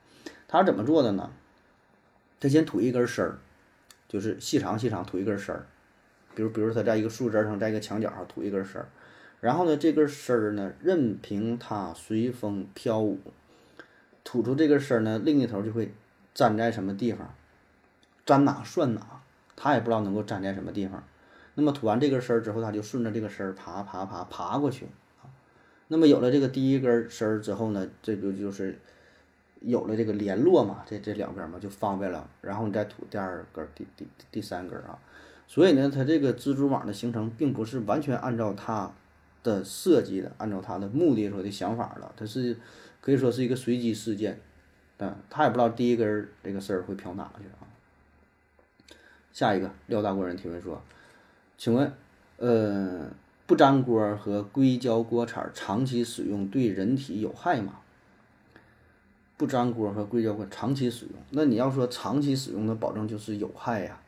[0.49, 1.31] 它是怎么做的呢？
[2.41, 3.39] 他先吐一根丝儿，
[4.09, 5.67] 就是细长细长吐一根丝儿，
[6.35, 8.89] 比如比如他在一个树枝上，在一个墙角上吐一根丝儿。
[9.41, 13.19] 然后呢，这根丝儿呢，任凭它随风飘舞，
[14.23, 15.95] 吐出这根丝儿呢，另一头就会
[16.35, 17.35] 粘在什么地方，
[18.27, 19.23] 粘哪算哪，
[19.57, 21.03] 它也不知道能够粘在什么地方。
[21.55, 24.87] 那么吐完这根丝儿之后，它就顺着这个丝儿爬爬爬爬过去。
[25.89, 28.79] 那么有了这个第一根丝儿之后呢，这就就是
[29.61, 32.29] 有了这个联络嘛，这这两边嘛就方便了。
[32.43, 34.99] 然后你再吐第二根、第第第三根啊。
[35.49, 38.93] 所以呢，它这个蜘蛛网的形成并不是完全按照它。
[39.43, 42.57] 的设计的，按照他的目的说的想法了，他是
[43.01, 44.39] 可以说是一个随机事件，
[44.97, 47.65] 但他也不知道第一根这个丝儿会飘哪去啊。
[49.33, 50.83] 下一个廖大国人提问说
[51.57, 51.93] ：“请问，
[52.37, 53.09] 呃，
[53.47, 57.81] 不粘锅和硅胶锅铲长期使用对人体有害吗？”
[59.39, 63.99] 不粘锅和硅胶锅长期使用，那你要说长期使用，那保证就是有害呀。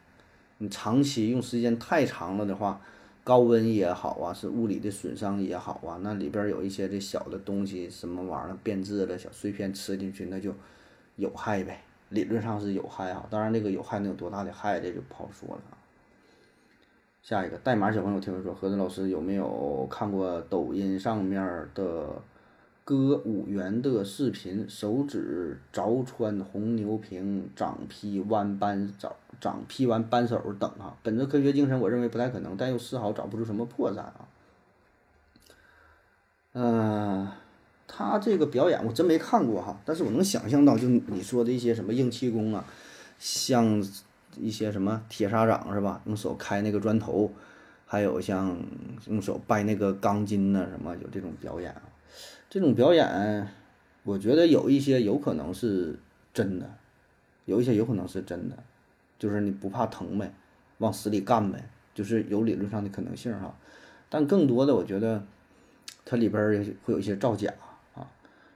[0.58, 2.80] 你长期用时间太长了的话。
[3.24, 10.52] 高温也好啊，是物理的损伤也好啊，那里边有一些这小的东西，什么玩意儿变质了，小碎片吃进去，那就
[11.16, 11.82] 有害呗。
[12.08, 15.62] 理论上是有害啊，当然那个有害能有多大的害，这就不好说了。
[17.22, 22.06] 下一个代码小朋友听说，何子老师有没有看过抖音上面的？
[22.84, 30.96] 歌舞员的视频，手指凿穿红牛瓶，掌劈弯扳手，掌劈完扳手等啊。
[31.02, 34.28] 本着科学精神，我认为不太可能，但又丝毫找不出什么破绽啊。
[36.54, 37.28] 嗯，
[37.86, 42.64] 他这个表演我真没看过哈，但是我能想象到，就你说的一些什么硬气功啊，
[43.20, 43.80] 像
[44.36, 46.02] 一些什么铁砂掌是吧？
[46.06, 47.30] 用手开那个砖头，
[47.86, 48.60] 还有像
[49.06, 51.82] 用手掰那个钢筋呐，什么有这种表演啊。
[52.52, 53.48] 这种表演，
[54.02, 55.98] 我觉得有一些有可能是
[56.34, 56.68] 真的，
[57.46, 58.58] 有一些有可能是真的，
[59.18, 60.34] 就是你不怕疼呗，
[60.76, 63.56] 往死里干呗，就是有理论上的可能性哈。
[64.10, 65.24] 但更多的，我觉得
[66.04, 67.50] 它里边会有一些造假
[67.94, 68.04] 啊。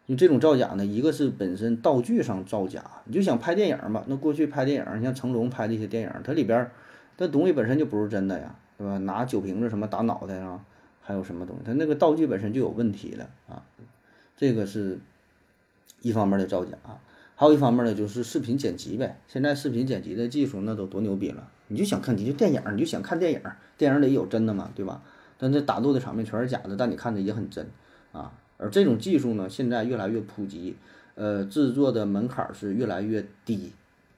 [0.04, 6.70] 因为这种造假呢，一个是本身道具上造假，你就想拍电影嘛，那过去拍电影，像成龙拍的一些电影，它里边
[7.16, 8.98] 那东西本身就不是真的呀，对吧？
[8.98, 10.62] 拿酒瓶子什么打脑袋啊？
[11.06, 11.62] 还有什么东西？
[11.64, 13.62] 它那个道具本身就有问题了啊，
[14.36, 14.98] 这个是
[16.02, 16.76] 一方面的造假，
[17.36, 19.20] 还有一方面呢，就是视频剪辑呗。
[19.28, 23.40] 现在视频剪辑的技术那都多牛逼了，你就想看，你就电影，你就想看电影，
[23.78, 25.00] 电影里有真的嘛，对吧？
[25.38, 27.64] 但这打斗的场面全是假的，但你看着也很真
[28.10, 28.32] 啊。
[28.56, 30.74] 而这种技术呢，现在越来越普及，
[31.14, 33.72] 呃，制作的门槛是越来越低，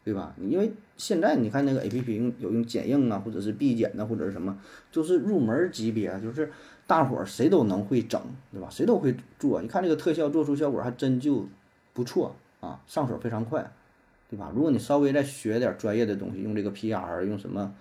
[0.05, 0.35] 对吧？
[0.41, 4.59] 因为现在你看那个 A P P 用有用剪映啊，或者是 B 剪的，或者是什么，
[4.91, 6.51] 就是入门级别，就是。
[6.89, 8.19] 大伙儿谁都能会整，
[8.51, 8.69] 对吧？
[8.71, 9.61] 谁都会做。
[9.61, 11.47] 你看这个特效做出效果还真就
[11.93, 13.71] 不错啊，上手非常快，
[14.31, 14.51] 对吧？
[14.55, 17.75] 如果你稍微再学点专业的东西，用这个 PR，用什么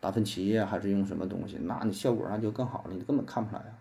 [0.00, 3.76] 达芬奇呀，还是用什么东西，那你效果那就更好了，你根本看不出来啊。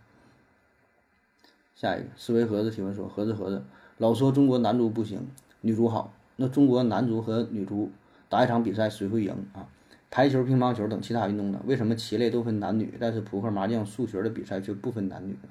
[1.77, 3.63] 下一个思维盒子提问说：盒子盒子，
[3.97, 5.25] 老说中国男足不行，
[5.61, 7.89] 女足好，那中国男足和女足
[8.27, 9.69] 打一场比赛谁会赢啊？
[10.09, 11.61] 排球、乒乓球等其他运动呢？
[11.65, 15.49] 为什么棋类都分男女，但是扑克、麻将、数学的比赛却不分男女呢？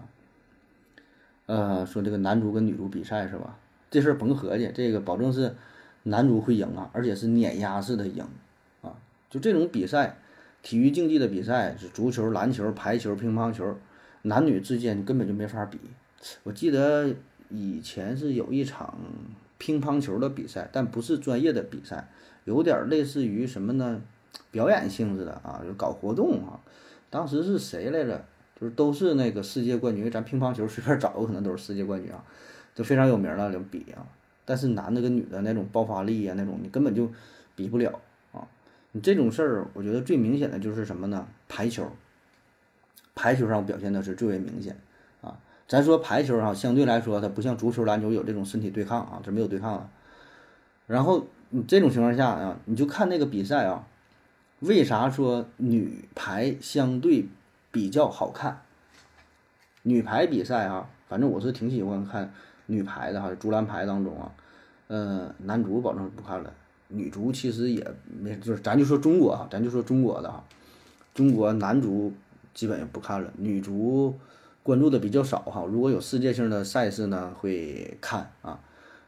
[1.47, 3.59] 呃，说这个男足跟女足比赛是吧？
[3.91, 5.55] 这事儿甭合计，这个保证是
[6.05, 8.25] 男足会赢啊，而且是碾压式的赢
[8.81, 8.97] 啊！
[9.29, 10.17] 就这种比赛，
[10.63, 13.77] 体育竞技的比赛是足球、篮球、排球、乒乓球，
[14.23, 15.79] 男女之间根本就没法比。
[16.45, 17.15] 我记得
[17.51, 18.99] 以前是有一场
[19.59, 22.09] 乒乓球的比赛，但不是专业的比赛，
[22.45, 24.01] 有点类似于什么呢？
[24.51, 26.61] 表演性质的啊，就搞活动啊。
[27.11, 28.25] 当时是谁来着？
[28.61, 32.23] 就是都是那个世界冠军，咱乒乓球随便找个可能都是世界冠军啊，
[32.73, 34.07] 就非常有名了，就比啊。
[34.45, 37.11] 但是男的跟女的那种爆发力啊，那种你根本就
[37.57, 37.99] 比不了
[38.33, 38.47] 啊。
[38.93, 41.27] 你这种事儿，我觉得最明显的就是什么呢？
[41.49, 41.91] 排球。
[43.17, 44.77] 排球上表现的是最为明显
[45.21, 45.37] 啊。
[45.67, 49.91] 咱说排球啊，相对来说它不像足球、篮球有这种身体对抗啊，这没有对抗了。
[50.87, 53.87] 然后你这种情况下啊，你就看那个比赛啊，
[54.65, 57.27] 为啥说女排相对？
[57.71, 58.63] 比较好看，
[59.83, 62.33] 女排比赛啊，反正我是挺喜欢看
[62.67, 64.31] 女排的哈，竹篮排当中啊，
[64.87, 66.53] 呃，男足保证不看了，
[66.87, 67.85] 女足其实也
[68.21, 70.45] 没，就是咱就说中国啊，咱就说中国的哈，
[71.15, 72.13] 中国男足
[72.55, 74.17] 基本也不看了，女足
[74.63, 78.61] 关注的比较少哈，如果有世界性的赛事呢会看啊，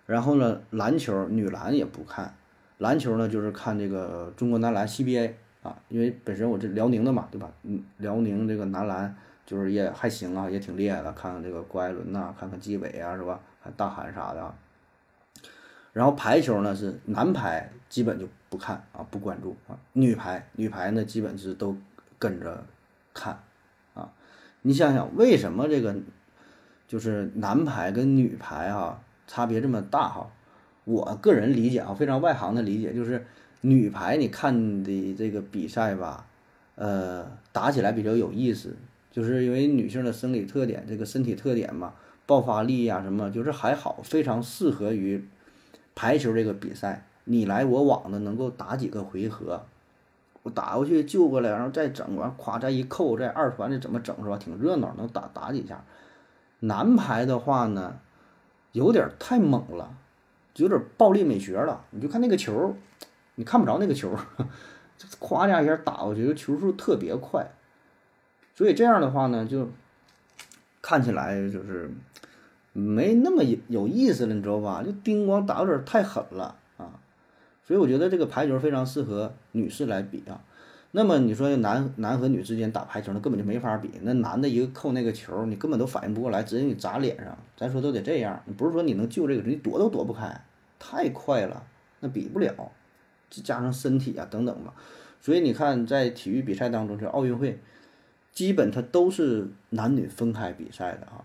[0.07, 2.35] 然后呢，篮球女篮也不看，
[2.79, 5.35] 篮球呢就是看这个中国男篮 CBA。
[5.67, 7.51] 啊，因为本身我这辽宁的嘛，对吧？
[7.65, 11.13] 嗯，辽宁这个男篮就是也还行啊，也挺厉害的。
[11.13, 13.41] 看看这个郭艾伦呐，看看季伟啊，是吧？
[13.63, 14.55] 看大韩啥的啊。
[15.93, 19.77] 然后排球呢是男排基本就不看啊，不关注啊。
[19.95, 21.77] 女排女排呢基本是都
[22.19, 22.65] 跟着
[23.13, 23.41] 看
[23.95, 24.13] 啊。
[24.63, 25.97] 你想想为什么这个
[26.87, 30.31] 就是男排跟女排哈差别这么大哈？
[30.85, 33.27] 我个人理解啊，非常外行的理解就是。
[33.69, 36.25] 女排你看的这个比赛吧，
[36.77, 38.77] 呃，打起来比较有意思，
[39.11, 41.95] 就是因为女性的生理特点，这个身体特点嘛，
[42.27, 45.27] 爆发力呀什么，就是还好，非常适合于
[45.97, 49.67] 排球这个比赛，你来我往的，能够打几个回合，
[50.45, 54.39] 我打过去救过来，然后再整完，咵再一扣，再二传的怎么整是吧？
[54.39, 55.85] 挺热闹，能打打几下。
[56.61, 57.99] 男排的话呢，
[58.71, 59.99] 有点太猛了，
[60.55, 62.77] 有点暴力美学了，你就看那个球。
[63.37, 64.11] 你看不着那个球，
[64.99, 67.47] 就咵家一下打过去，就球速特别快，
[68.55, 69.69] 所以这样的话呢，就
[70.83, 71.91] 看起来就是
[72.73, 74.83] 没那么有有意思了，你知道吧？
[74.83, 76.99] 就叮咣打有点太狠了啊！
[77.65, 80.41] 所以我觉得这个排球非常适合女士来比啊。
[80.93, 83.91] 那么你说男男和女之间打排球，那根本就没法比。
[84.01, 87.37] 那男的一个扣那个球，你根本都反应不过来，直接你砸脸上。
[87.55, 90.41] 咱说都得这样，你不是说你能救这个，你躲都躲不开，
[90.79, 91.65] 太快了，
[92.01, 92.73] 那比不了。
[93.31, 94.75] 加上身体啊等等吧，
[95.21, 97.59] 所以你看，在体育比赛当中，这奥运会
[98.33, 101.25] 基本它都是男女分开比赛的啊。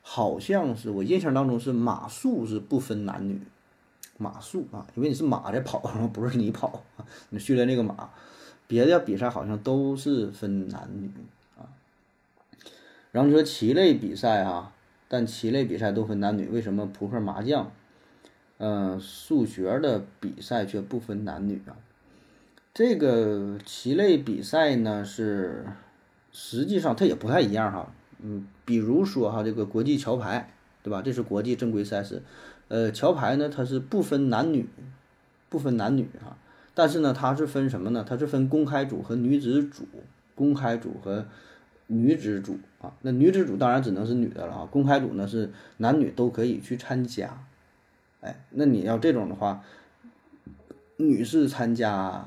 [0.00, 3.40] 好像是我印象当中是马术是不分男女，
[4.16, 5.80] 马术啊，因为你是马在跑，
[6.14, 6.84] 不是你跑，
[7.30, 8.10] 你训练那个马。
[8.68, 11.10] 别的比赛好像都是分男女
[11.58, 11.66] 啊。
[13.10, 14.72] 然后你说棋类比赛啊，
[15.08, 17.70] 但棋类比赛都分男女，为什么扑克、麻将？
[18.64, 21.74] 嗯，数学的比赛却不分男女啊。
[22.72, 25.66] 这个棋类比赛呢，是
[26.30, 27.92] 实际上它也不太一样哈。
[28.20, 30.48] 嗯，比如说哈，这个国际桥牌，
[30.84, 31.02] 对吧？
[31.02, 32.22] 这是国际正规赛事。
[32.68, 34.68] 呃，桥牌呢，它是不分男女，
[35.48, 36.36] 不分男女哈。
[36.72, 38.06] 但是呢，它是分什么呢？
[38.08, 39.88] 它是分公开组和女子组，
[40.36, 41.26] 公开组和
[41.88, 42.92] 女子组啊。
[43.02, 44.68] 那女子组当然只能是女的了啊。
[44.70, 47.44] 公开组呢是男女都可以去参加。
[48.22, 49.64] 哎，那你要这种的话，
[50.96, 52.24] 女士参加，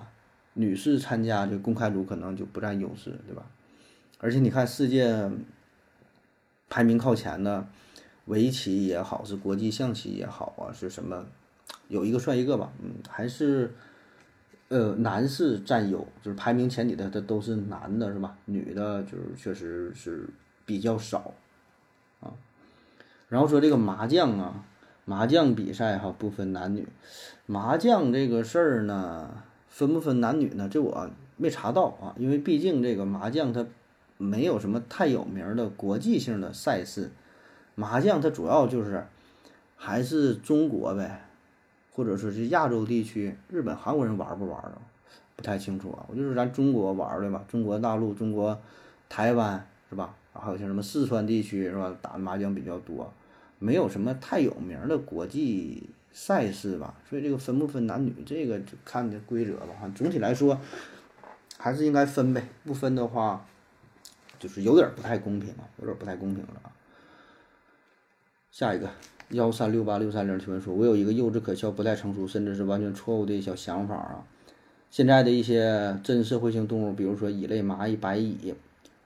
[0.54, 3.46] 女士参加这公开组可能就不占优势，对吧？
[4.20, 5.32] 而且你看世界
[6.68, 7.66] 排名靠前的，
[8.26, 11.26] 围棋也好，是国际象棋也好啊，是什么？
[11.88, 13.74] 有一个算一个吧，嗯，还是
[14.68, 18.38] 呃男士占优，就是排名前几的，他都是男的，是吧？
[18.44, 20.28] 女的就是确实是
[20.66, 21.34] 比较少
[22.20, 22.34] 啊。
[23.30, 24.66] 然后说这个麻将啊。
[25.06, 26.88] 麻将比赛哈不分男女，
[27.46, 30.68] 麻将这个事儿呢分不分男女呢？
[30.68, 33.66] 这我没查到啊，因为毕竟这个麻将它
[34.18, 37.12] 没有什么太有名的国际性的赛事，
[37.76, 39.06] 麻将它主要就是
[39.76, 41.22] 还是中国呗，
[41.92, 44.82] 或者说是亚洲地区，日本、韩国人玩不玩啊？
[45.36, 46.06] 不太清楚啊。
[46.10, 48.60] 我就是咱中国玩的吧，中国大陆、中国
[49.08, 50.16] 台湾是吧？
[50.34, 51.96] 还有像什么四川地区是吧？
[52.02, 53.14] 打麻将比较多。
[53.60, 59.68] 没有什么太有名的国际赛事吧，所以这个分不分男女，这个就看这规则吧。
[59.82, 60.60] 哈，总体来说
[61.58, 63.46] 还是应该分呗，不分的话
[64.40, 66.72] 就是有点不太公平啊，有点不太公平了啊。
[68.52, 68.90] 下一个
[69.32, 74.24] 幺三六八六三零提问说：“我有一个幼稚可笑、不太成熟，甚至是完全错误的小想法啊。
[74.90, 78.54] 现在的一些真社会性动物，比如说蚁类、蚂蚁、白蚁、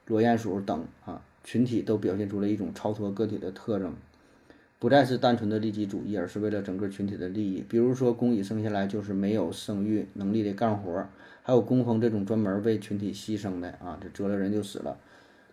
[0.06, 3.92] 裸鼹鼠等啊，群体都表现出了一种超脱个体的特征。”
[4.80, 7.62] 不再是单纯的利己主义，而是为了整个群体的利益。
[7.68, 11.10] 比如说，工蚁生下来就是没有生育能力的干活儿，
[11.42, 14.96] 还有工蜂这种专门为群体牺牲的啊，这蛰了人就死了。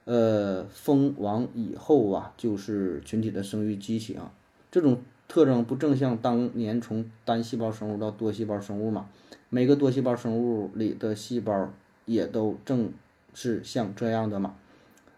[0.05, 4.31] 呃，蜂王以后啊，就是群体的生育机器啊，
[4.71, 9.09] 这种特征不正像当年从单细胞生物到多细胞生物嘛？
[9.49, 11.73] 每个多细胞生物里的细胞
[12.05, 12.93] 也都正
[13.33, 14.55] 是像这样的嘛？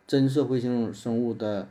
[0.07, 1.67] 真社会性生物的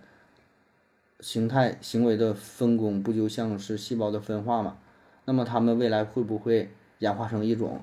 [1.20, 4.78] 形态行为的分工，不就像是细胞的分化嘛？
[5.24, 7.80] 那么它们未来会不会演化成一种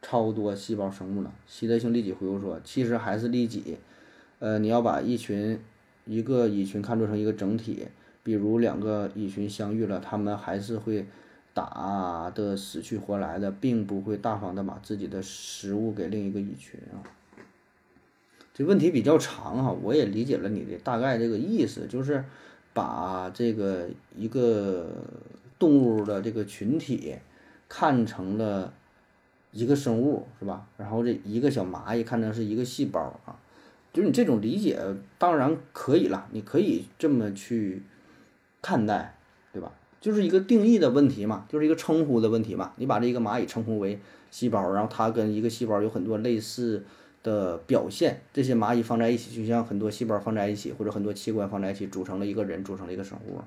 [0.00, 1.32] 超多细胞生物呢？
[1.46, 3.78] 习德性利己回复说，其实还是利己。
[4.38, 5.60] 呃，你要把一群
[6.04, 7.86] 一个蚁群看作成一个整体，
[8.22, 11.06] 比如两个蚁群相遇了，它们还是会
[11.54, 17.02] 打的死去活来的，并不会大方的把自己的食物给另一个蚁群啊。
[18.54, 22.24] 这问题比较长哈，我也理解了你的大概这个意思，就是
[22.72, 24.88] 把这个一个
[25.58, 27.14] 动物的这个群体
[27.68, 28.72] 看成了
[29.50, 30.66] 一个生物是吧？
[30.76, 33.38] 然后这一个小蚂蚁看成是一个细胞啊。
[33.92, 34.80] 就是你这种理解
[35.18, 37.82] 当然可以了，你可以这么去
[38.62, 39.16] 看待，
[39.52, 39.70] 对吧？
[40.00, 42.72] 就是一个定义的问题嘛，就是一个称呼的问题嘛。
[42.76, 44.00] 你把这个蚂蚁称呼为
[44.30, 46.82] 细胞，然后它跟一个细胞有很多类似
[47.22, 53.40] 的表现，这些蚂蚁放在一起，就像很多细胞放在一起，或者很多器官放在一起，组成了一个人，组成了一个生物，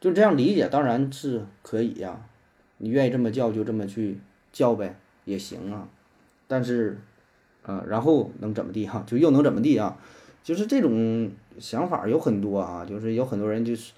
[0.00, 2.20] 就这样理解当然是可以呀。
[2.78, 4.18] 你愿意这么叫就这么去
[4.52, 5.88] 叫呗，也行啊。
[6.46, 6.98] 但是。
[7.64, 9.04] 啊，然后能怎么地哈？
[9.06, 9.98] 就又能怎么地啊？
[10.42, 13.92] 就是这种想法有很多啊，就是有很多人就是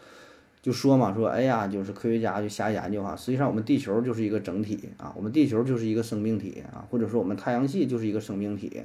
[0.61, 3.15] 就说嘛，说哎呀，就是科学家就瞎研究哈。
[3.15, 8.83] 实际上我们地球就是一个整体啊，我们地球就是一个生命体啊，或者说我们太阳系就是一个生命体。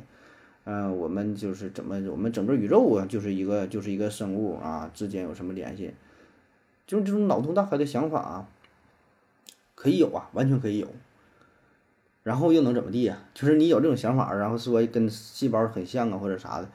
[0.66, 5.94] 嗯，我们就是怎么，我们整个宇宙啊，就是一个就是一个生物啊，之间有什么联系？
[6.88, 8.48] 就是这种脑洞大开的想法，
[9.76, 10.88] 可以有啊，完全可以有。
[12.24, 13.20] 然后又能怎么地呀？
[13.36, 16.70] 就是你有这种想法，然后说跟细胞很像啊，或者啥的，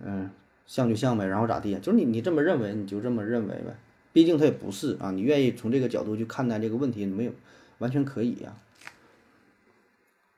[0.00, 0.30] 嗯，
[0.66, 1.74] 像就像呗，然后咋地？
[1.80, 3.74] 就是你你这么认为，你就这么认为呗。
[4.12, 7.32] 毕竟它也不是啊，你愿意从这个角度去看待这个问题，没有
[7.78, 8.54] 完全可以呀。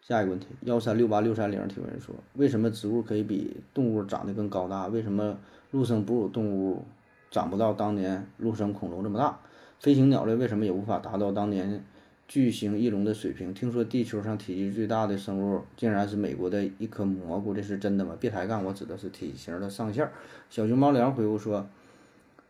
[0.07, 4.87] 下一个问题，幺三六八六三零提问说，为什么植物可以比动物长得更高大？
[4.89, 5.39] 为什么
[5.71, 6.85] 陆生哺乳动物
[7.31, 9.41] 长不到当年陆生恐龙这么大？
[9.81, 11.83] 飞行鸟类为什么也无法达到当年？
[12.29, 18.17] 巨型翼龙的水平，听说地球上体积最大的生物竟然是美国的一颗蘑菇，这是真的吗？
[18.21, 20.11] 别抬杠，我指的是体型的上限。
[20.49, 21.67] 小熊猫粮回复说：“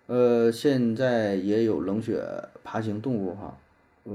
[0.06, 2.20] 呃，现在也有冷血
[2.62, 3.56] 爬行动物哈，
[4.04, 4.12] 呃，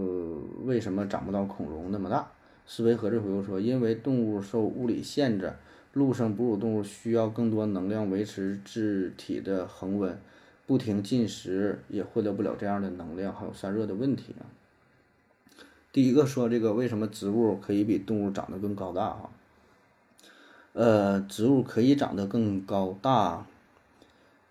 [0.64, 2.30] 为什么长不到恐龙那么大？”
[2.72, 5.53] 思维盒子回复说：“因为动物受物理限制，
[5.93, 10.15] 陆生哺乳动物需要更多能量维持质体的恒温，
[10.67, 14.45] 不停进食也获得不了这样的能量，还有散热的问题啊。”
[15.91, 19.32] 第一个说这个为什么植物可以比动物长得更高大哈？
[20.74, 23.47] 呃，植物可以长得更高大，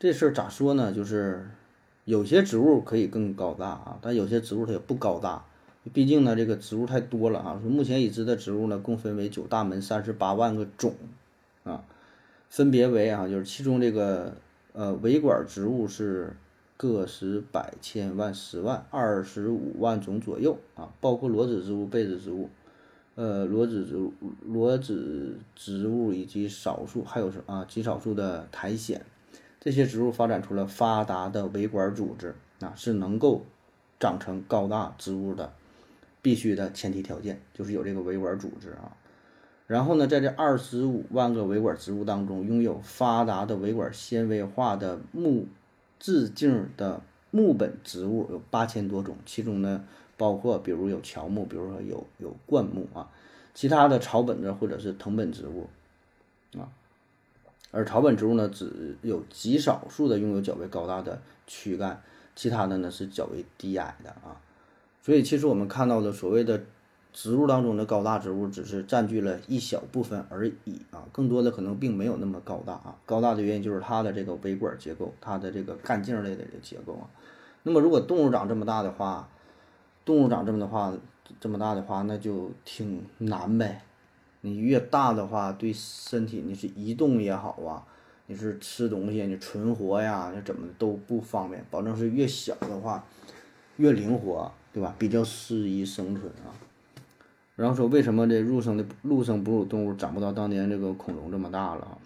[0.00, 0.92] 这事儿咋说呢？
[0.92, 1.48] 就是
[2.04, 5.44] 有些植物可以更高大啊，但有些植物它也不高大，
[5.92, 7.58] 毕竟呢这个植物太多了啊。
[7.62, 10.94] 说目前已知的植物呢共分为九大门三十八万个种
[11.64, 11.84] 啊，
[12.48, 14.34] 分别为啊就是其中这个
[14.72, 16.36] 呃维管植物是。
[16.78, 22.48] 个十百千万十万二十五万种左右啊，包括裸子植物、被子植物，
[23.16, 24.12] 呃，裸子植物、
[24.46, 29.04] 裸子植物以及少数还有什啊极少数的苔藓，
[29.58, 33.42] 这些植物发展出了发达的维管组织啊，是能够
[33.98, 35.52] 长成高大植物的
[36.22, 38.96] 必须的前提条件，就是有这个维管组织啊。
[39.66, 45.46] 然后呢，在这二十五万个维管植物当中，拥有发达的维管纤维化的木。
[46.00, 47.02] 质茎的
[47.32, 49.84] 木本植物有八千多种，其中呢
[50.16, 53.10] 包括比如有乔木，比如说有有灌木啊，
[53.52, 55.68] 其他的草本的或者是藤本植物
[56.56, 56.70] 啊，
[57.72, 62.00] 而草本植物呢只有极少数的拥有较为高大的躯干，
[62.36, 64.40] 其他的呢是较为低矮的啊，
[65.08, 66.60] 所以其实我们看到的所谓的。
[67.10, 72.94] 植物当中的高大植物只是占据了一小部分而已啊，更多的可能并没有那么高大啊。
[73.06, 77.08] 高大的原因就是它的这个维管结构，它的这个干茎类的这个结构啊。
[77.64, 79.26] 那么如果动物长这么大的话，
[80.04, 80.92] 动物长这么的话，
[81.40, 83.82] 这么大的话，那就挺难呗。
[84.42, 87.82] 你越大的话，对身体你是移动也好啊，
[88.26, 91.64] 你是吃东西你存活呀，你怎么都不方便。
[91.70, 93.02] 保证是越小的话，
[93.78, 94.94] 越灵活，对吧？
[94.96, 96.54] 比较适宜生存啊。
[97.56, 101.98] 然后说为什么这陆生的陆生哺乳动物长不到当年这个恐龙这么大了？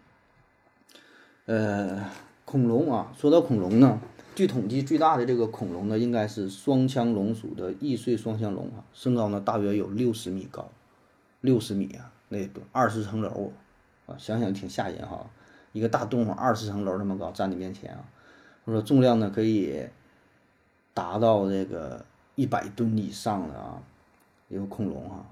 [1.45, 2.03] 呃，
[2.47, 4.01] 恐龙啊，说到恐龙呢，
[4.35, 10.71] 据统计，最大的这个恐龙呢，应该是双腔龙属的易碎双腔龙啊，身高呢大约有六十米高，
[11.43, 13.53] 六十米啊，那二十层楼
[14.07, 15.29] 啊，想想挺吓人哈。
[15.73, 18.05] 一个大动物二十层楼那么高站你面前啊，
[18.65, 19.87] 我说重量呢可以
[20.95, 22.03] 达到这个
[22.43, 23.81] 一百吨以上的啊，
[24.49, 25.25] 一个恐龙哈。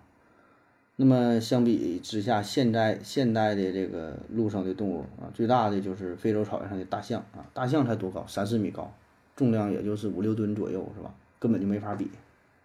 [0.94, 8.24] 那么相比之下，现在现代的这个陆上的动物啊，最大的就是非洲草原上的大象啊，大象才多高？
[8.28, 8.92] 三四米高，
[9.34, 11.12] 重量也就是五六吨左右，是吧？
[11.40, 12.08] 根本就没法比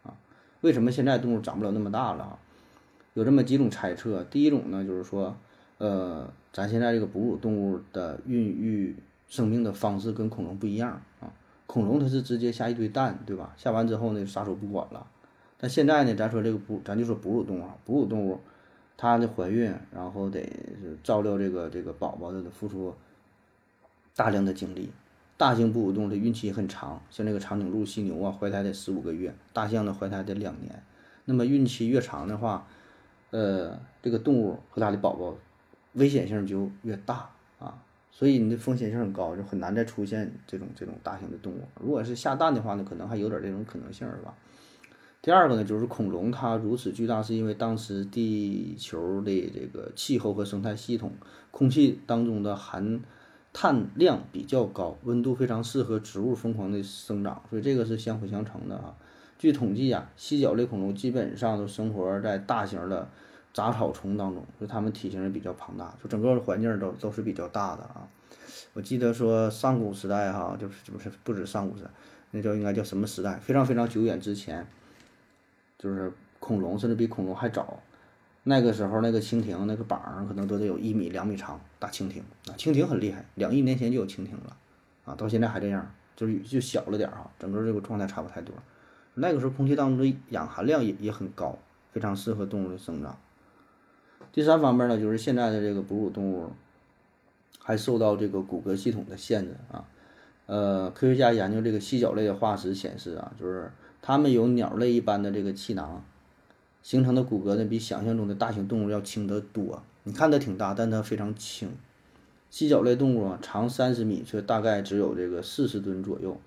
[0.04, 0.14] 啊。
[0.62, 2.39] 为什么现在动物长不了那么大了啊？
[3.16, 4.24] 有这么几种猜测。
[4.26, 5.36] 第一种呢，就是说，
[5.80, 8.96] 呃，咱现在这个哺乳动物的孕育
[9.28, 11.34] 生命的方式跟恐龙不一样啊。
[11.66, 13.53] 恐龙它是直接下一堆蛋，对吧？
[13.57, 15.07] 下完之后呢，撒手不管了。
[15.57, 18.39] 但现在呢，咱说这个哺，咱就说哺乳动物，哺乳动物，
[18.97, 20.47] 它的怀孕，然后得
[21.03, 22.93] 照料这个这个宝宝它，得付出
[24.16, 24.91] 大量的精力。
[25.38, 30.84] 大型哺乳动物的孕期很长，像这个长颈鹿、犀牛啊，怀胎得十五个月；大象呢，怀胎得两年。
[31.26, 32.68] 那么孕期越长的话，
[33.32, 35.36] 呃，这个动物和它的宝宝
[35.93, 37.82] 危险性就越大啊，
[38.18, 41.59] 所以你的风险性很高，就很难再出现这种这种大型的动物。
[41.82, 44.34] 如果是下蛋的话呢，可能还有点这种可能性，是吧？
[45.22, 51.11] 第二个呢，就是恐龙它如此巨大，是因为当时地球的这个气候和生态系统，
[51.51, 53.01] 空气当中的含
[53.51, 58.95] 碳量比较高，温度非常适合植物疯狂的生长，所以这个是相辅相成的啊。
[59.38, 63.09] 据统计啊，犀角类恐龙基本上都生活在大型的
[63.56, 68.08] 杂草丛当中，就它们体型也比较庞大，就整个环境都都是比较大的啊。
[68.74, 71.86] 我记得说上古时代哈，就是不是不止上古时，
[72.32, 73.38] 那叫应该叫什么时代？
[73.38, 74.68] 非常非常久远之前。
[75.78, 77.80] 就是恐龙，甚至比恐龙还早。
[78.43, 81.60] 那个时候，那个蜻蜓，那个膀上可能都得有一米、两米长。
[81.80, 84.58] 大蜻蜓啊，蜻蜓很厉害，两亿年前就有蜻蜓了
[85.03, 88.56] 啊，到现在还这样，就是就小了点儿哈，整个这个状态差不太多。
[89.16, 91.58] 那个时候空气当中的氧含量也也很高，
[91.91, 93.18] 非常适合动物的生长。
[94.36, 96.50] 第三方面呢，就是现在的这个哺乳动物
[97.58, 99.86] 还受到这个骨骼系统的限制啊。
[100.46, 103.72] 呃，科学家研究这个犀角类的化石显示啊，就是。
[104.08, 106.04] 它们有鸟类一般的这个气囊，
[106.84, 109.82] 形成的骨骼呢比想象中的大型动物要轻得多。
[110.04, 111.70] 你看它挺大，但它非常轻。
[112.52, 116.38] 犀角类动物啊，长三十米，却大概只有这个四十吨左右。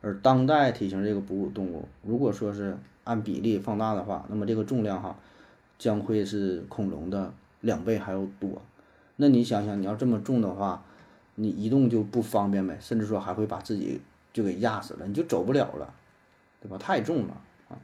[0.00, 5.18] 而当代体型这个哺乳动物，如果说是按比例放大的话，那么这个重量哈，
[5.78, 8.60] 将会是恐龙的两倍还要多。
[9.16, 10.84] 那你想想，你要这么重的话，
[11.36, 14.00] 你移动就不方便呗，甚至说还会把自己
[14.32, 15.94] 就给压死了，你就走不了了。
[16.60, 16.76] 对吧？
[16.76, 17.78] 太重了啊！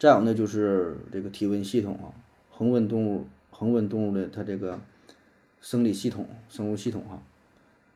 [0.00, 2.10] 再有呢，就是这个体温系统啊，
[2.50, 4.80] 恒温动物，恒温动物的它这个
[5.60, 7.22] 生理系统、生物系统哈。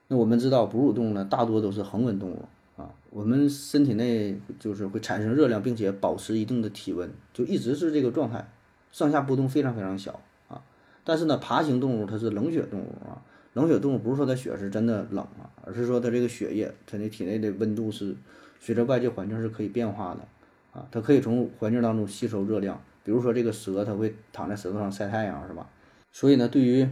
[0.06, 2.44] 那我们知道，哺乳动物呢，大多都是恒温动物
[2.76, 2.90] 啊。
[3.10, 8.48] 我们身体内就是会产生热量，并且保持一定的体温，就一直是这个状态，
[8.92, 10.62] 上下波动非常非常小啊。
[11.04, 13.22] 但是呢，爬行动物它是冷血动物啊。
[13.52, 18.16] 冷血动物不是说它血是真的冷啊，而是说它这个血液，它那体内的温度是。
[18.60, 20.20] 随着外界环境是可以变化的，
[20.72, 22.80] 啊，它可以从环境当中吸收热量。
[23.02, 25.68] 比如说这个蛇，它会躺在石头上晒太阳，是吧？
[26.12, 26.88] 所以呢，对于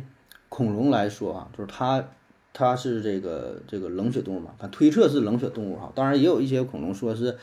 [0.51, 2.05] 恐龙来说啊，就是它，
[2.53, 5.93] 它是这个这个冷血动物嘛，它推测是冷血动物哈。
[5.95, 7.37] 当然也有一些恐龙说是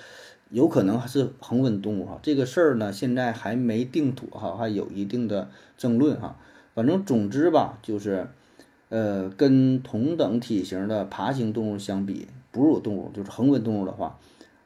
[0.50, 2.20] 有可能还是恒温动物哈。
[2.22, 6.38] 这个事儿呢，现在还没定妥哈，还有一定的争论哈。
[6.74, 8.28] 反正总之吧，就是
[8.90, 12.28] 呃，跟同等体型的爬行动物相比。
[12.52, 14.18] 哺乳动物就是恒温动物的话，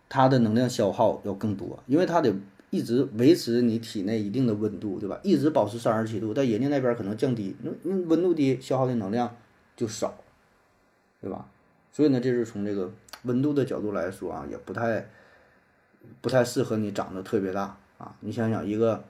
[0.08, 2.34] 它的能量消耗要更多，因为它得
[2.70, 5.20] 一直维持你体内一定的温度，对吧？
[5.22, 9.36] 一直保持三十七度，在人家那边可能降低，那那温度低，消耗的能量
[9.76, 10.16] 就少，
[11.24, 11.48] 对吧？
[11.92, 12.92] 所以呢，这是从这个
[13.24, 15.10] 温度的角度来说啊，也不太
[16.22, 18.14] 不太适合你长得特别大啊。
[18.20, 19.04] 你想想，一个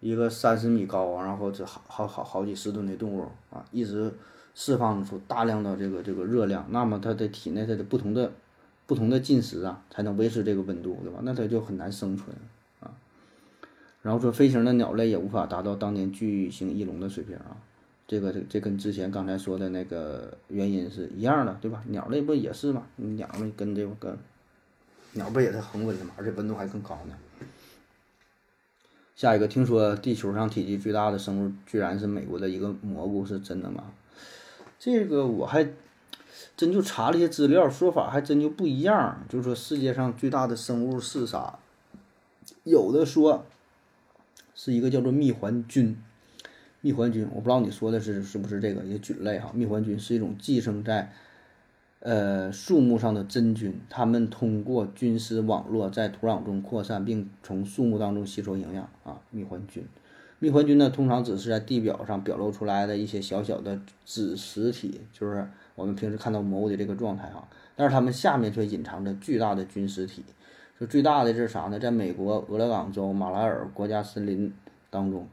[0.00, 4.12] 一个三十米高，然后这好好好好几十吨的动物啊，一直。
[4.52, 8.30] 释放出大量的这个这个热量，那么它的体内它的不同的
[8.84, 11.20] 不同的进食啊，才能维持这个温度，对吧？
[11.22, 12.36] 那它就很难生存
[12.80, 12.90] 啊。
[14.02, 17.56] 然后说飞行的鸟类也无法达到当年巨型翼龙的水平啊，
[18.10, 21.80] 这个这这跟之前刚才说的那个原因是一样的，对吧？
[21.86, 22.84] 鸟类不也是吗？
[22.96, 24.18] 鸟们跟这个
[25.12, 26.10] 鸟不也是恒温的吗？
[26.16, 27.16] 而且温度还更高呢。
[29.14, 33.92] 下一个，听说地球上体积最大的生物居然是美国的一个蘑菇，是真的吗？
[34.80, 35.68] 这个我还
[36.56, 39.24] 真就查了一些资料，说法还真就不一样。
[39.28, 41.60] 就是说世界上最大的生物是啥？
[42.64, 43.46] 有的说
[44.56, 45.96] 是一个叫做蜜环菌，
[46.82, 49.50] 蜜环菌，我不知道你说的是是不是这个一个菌类哈。
[49.54, 51.12] 蜜环菌是一种寄生在
[52.00, 59.20] 呃树木上的真菌，它们通过菌丝网络在土壤中扩散，并从树木当中吸收营养啊。
[59.30, 59.84] 蜜环菌，
[60.38, 67.46] 蜜环菌呢，通常只是在地表上表露出来的一些小小的子实体，就是我们平时看到蘑菇的这个状态啊。
[67.76, 70.24] 但是它们下面却隐藏着巨大的菌实体。
[70.80, 71.78] 就最大的是啥呢？
[71.78, 74.50] 在美国俄勒冈州马拉尔国家森林
[74.88, 75.28] 当中。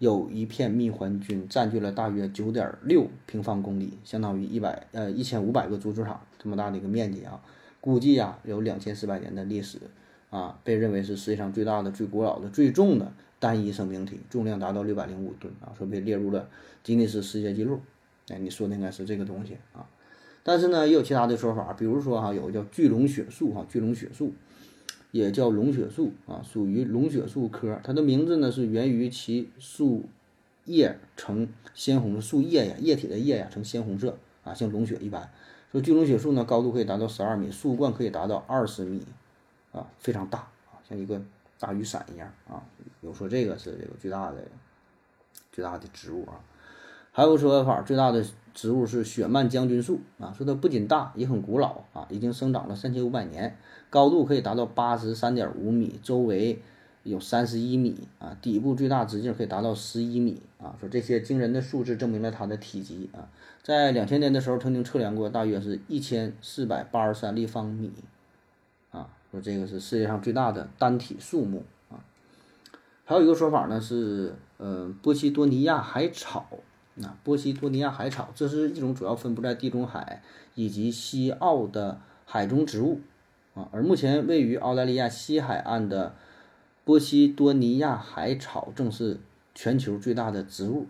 [0.00, 7.38] 有一片蜜环菌占据了大约九点六平方公里，相当于一百呃一千五百个足球场这么大的一个面积啊，
[7.82, 9.78] 估计呀有两千四百年的历史
[10.30, 16.48] 啊，被认为是世界上最大的、最古老的、最重的单一生命体，重量达到六百零五吨啊，说被列入了
[16.82, 17.82] 吉尼斯世界纪录。
[18.30, 19.86] 哎，你说的应该是这个东西啊，
[20.42, 24.32] 但是呢也有其他的说法，比如说哈有个叫巨龙血树哈，巨龙血树。
[25.10, 27.80] 也叫龙血树啊，属于龙血树科。
[27.82, 30.04] 它的名字呢是源于其树
[30.64, 35.30] 叶呈鲜红的树叶呀，液体的叶呀呈鲜红色啊，像龙血一般。
[35.72, 39.02] 说巨龙血树呢，高度可以达到十二米，树冠可以达到二十米
[39.72, 41.20] 啊，非常大啊，像一个
[41.58, 42.62] 大雨伞一样啊。
[43.00, 44.38] 有说这个是这个巨大的
[45.52, 46.40] 巨大的植物啊。
[47.12, 48.24] 还有说法，最大的
[48.54, 53.56] 植物是雪曼将军树啊，说它不仅大，也很古老啊，已经生长了三千五百年。
[53.88, 56.60] 高度可以达到八十三点五米，周围
[57.02, 60.76] 有三十一米啊，底部最大直径可以达到十一米啊。
[60.78, 63.28] 说这些惊人的数字证明了它的体积啊，
[63.62, 67.90] 在两千年的时候曾经测量过，大约是一千四百八十三立方米
[68.90, 69.08] 啊。
[69.30, 71.98] 说这个是世界上最大的单体树木啊。
[73.04, 76.46] 还有一个说法呢是，呃，波西多尼亚海草
[77.04, 80.22] 啊，波西多尼亚海草，这是一种主要分布在地中海
[80.54, 83.00] 以及西澳的海中植物。
[83.54, 86.14] 啊，而目前位于澳大利亚西海岸的
[86.84, 89.18] 波西多尼亚海草正是
[89.54, 90.86] 全球最大的植物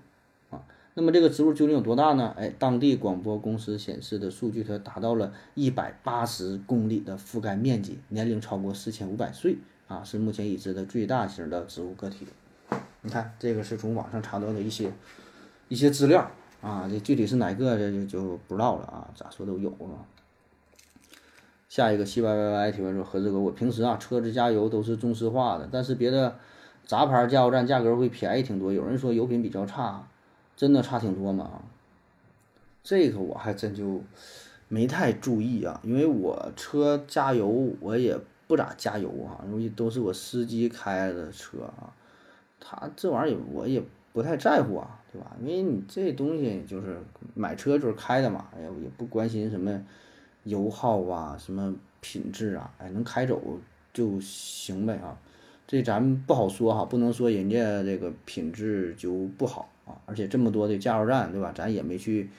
[0.50, 0.62] 啊。
[0.92, 2.34] 那么这个植物究竟有多大呢？
[2.36, 9.56] 哎，当地广播公司显示的数据，它达到了一百八十公里的覆盖面积，年龄超过四千五百岁
[9.88, 12.26] 啊，是目前已知的最大型的植物个体。
[13.00, 14.92] 你看，这个是从网上查到的一些
[15.70, 16.28] 一些资料
[16.60, 20.02] 啊，这具体是哪个这就就不知道了啊，咋说都有啊。
[21.68, 26.36] 下一个西歪歪歪提问说：何志哥，我平时啊车子加油都是中石化的，但是别的
[26.84, 28.72] 杂牌加油站价格会便宜挺多。
[28.72, 30.08] 有人说油品比较差，
[30.56, 31.62] 真的差挺多吗？
[32.82, 34.02] 这个我还真就
[34.66, 37.46] 没太注意啊，因为我车加油
[37.78, 38.18] 我也
[38.48, 41.94] 不咋加油啊，因为都是我司机开的车啊，
[42.58, 43.80] 他这玩意儿我也
[44.12, 45.36] 不太在乎啊，对吧？
[45.40, 46.98] 因为你这东西就是
[47.34, 49.82] 买车就是开的嘛，哎呀，也不关心什么。
[50.44, 53.38] 油耗啊，什么品质啊，哎，能开走
[53.92, 55.14] 就行呗啊，
[55.66, 61.52] 这咱不好说哈，不能说人家这个品质就不好啊，而且这么多的加油站，对吧？
[61.54, 62.30] 咱也没去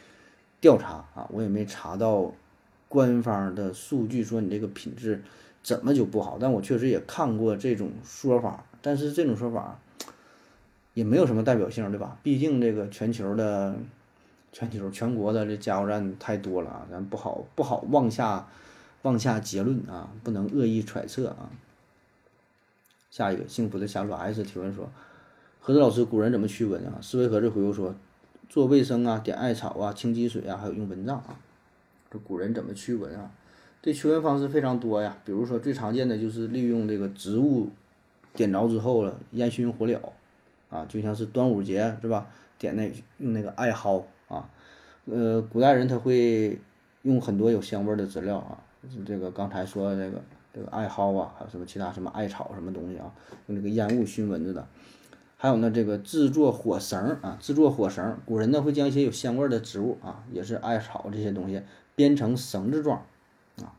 [0.60, 2.34] 调查啊，我也没查到
[2.90, 5.22] 官方的数据说你这个品质
[5.62, 9.80] 怎么就不好，但我确实也看过这种说法，但是这种说法
[10.94, 12.18] 也没有什么代表性，对吧？
[12.24, 13.76] 毕竟这个全球的。
[14.54, 18.46] 全球全国的这加油站太多了啊，咱不好不好妄下
[19.04, 21.50] 妄下结论啊，不能恶意揣测啊。
[23.10, 24.92] 下一个幸福的小鼠 S 提问说：
[25.62, 27.00] 何子老师，古人怎么驱蚊啊？
[27.02, 27.96] 思维盒子回复说：
[28.50, 31.40] 做卫生啊，点艾草啊，清积水啊，还有用蚊帐啊。
[32.12, 33.32] 这古人怎么驱蚊啊？
[33.82, 37.70] 这驱蚊方式非常多呀，比如说最常见的就是利用这个植物
[38.34, 39.98] 点着之后了，烟熏火燎
[40.72, 42.26] 啊，就像是端午节是吧？
[42.58, 44.04] 点那用那个艾蒿。
[44.28, 44.50] 啊，
[45.04, 46.58] 呃，古代人他会
[47.02, 48.58] 用很多有香味的资料啊，
[49.06, 50.22] 这个刚才说的这个
[50.54, 53.12] 这个艾蒿啊，还有什么其他什么艾草什么东西啊，
[53.48, 54.66] 用这个烟雾熏蚊子的，
[55.36, 61.62] 还有呢这个制作火绳啊，制作火绳，古人呢会将一些有香味的植物啊，也是艾草这些东西
[61.94, 63.04] 编成绳子状
[63.58, 63.76] 啊，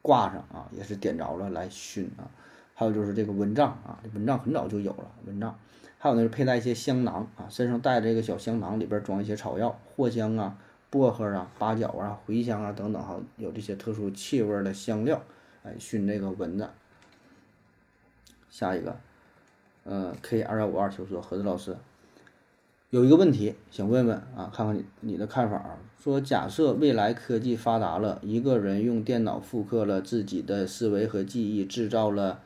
[0.00, 2.24] 挂上啊，也是点着了来熏啊，
[2.72, 5.54] 还有就是这个蚊帐啊，这蚊帐很早就有了蚊帐。
[6.02, 10.58] 还有呢，是佩戴一些香囊啊，身上带着这个小香囊，里边装一些草药，藿香啊、
[10.90, 15.22] 薄荷啊、八角啊、茴香啊等等哈，有这些特殊气味的香料，
[15.62, 16.68] 哎，熏这个蚊子。
[18.50, 18.96] 下一个，
[19.84, 21.76] 呃，K 二幺五二求说，何子老师
[22.90, 25.78] 有一个问题想问问啊，看看你你的看法啊。
[26.02, 32.40] 说假设未来科技发达了，一个人用电脑复刻了自己的思维和记忆，制造了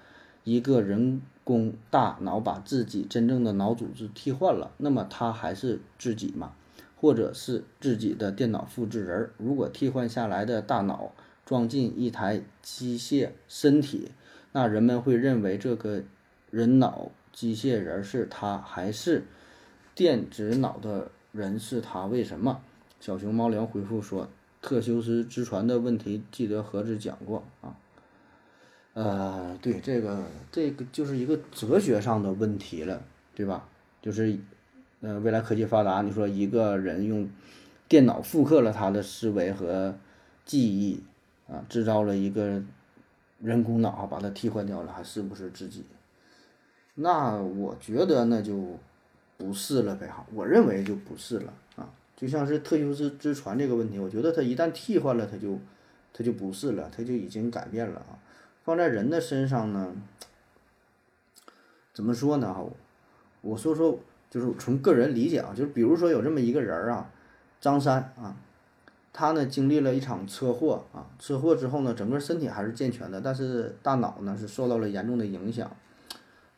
[0.44, 1.22] 一个人。
[1.47, 6.55] 供大脑把自己真正的脑组织替换了，那么他还是自己吗？
[7.01, 9.30] 或者是自己的电脑复制人？
[9.38, 11.12] 如果替换下来的大脑
[11.44, 14.11] 装进一台机械身体，
[14.51, 16.03] 那人们会认为这个
[16.51, 19.22] 人脑机械人是他，还是
[19.94, 22.07] 电子脑的人是他？
[22.07, 22.61] 为什么？
[22.99, 24.28] 小熊猫粮回复说：
[24.61, 27.76] 特修斯之船的问题，记得盒子讲过啊。
[28.97, 33.03] 呃，对，这个这个就是一个哲学上的问题了，
[33.34, 33.68] 对吧？
[34.01, 34.38] 就是，
[35.03, 37.28] 呃，未来科技发达，你说一个人用
[37.88, 39.94] 电脑复刻了他的思维和
[40.47, 41.03] 记忆
[41.47, 42.62] 啊，制造了一个
[43.38, 45.84] 人工脑，把它替换掉了，还是不是自己？
[46.94, 48.78] 那我觉得那就
[49.36, 51.86] 不是了呗哈，我认为就不是了啊。
[52.16, 55.59] 就像是特修斯之船这个问题，我觉得它一旦替换了，它就
[56.14, 58.16] 它就不是了，它就已经改变了啊。
[58.66, 59.94] 放在人的身上呢，
[61.94, 62.52] 怎么说呢？
[62.52, 62.66] 哈，
[63.40, 63.96] 我说说，
[64.28, 67.08] 就是从个人理解啊，就是比如说有这么一个人啊，
[67.60, 68.34] 张三啊，
[69.12, 75.70] 他呢经历了一场车祸啊，车祸之后呢，整个身体还是健全的，但是大脑呢是受到了严重的影响，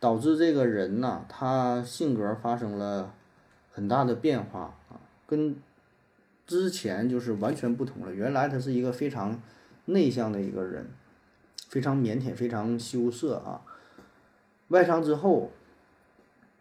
[0.01, 3.13] 导致这个人呢，他性格发生了
[3.71, 4.97] 很大的变化啊，
[5.27, 5.55] 跟
[6.47, 8.15] 之前就是完全不同了。
[8.15, 9.39] 原来他是一个非常
[9.85, 10.87] 内向的一个人。
[11.69, 13.61] 非常腼腆，非常羞涩啊。
[14.69, 15.51] 外伤之后，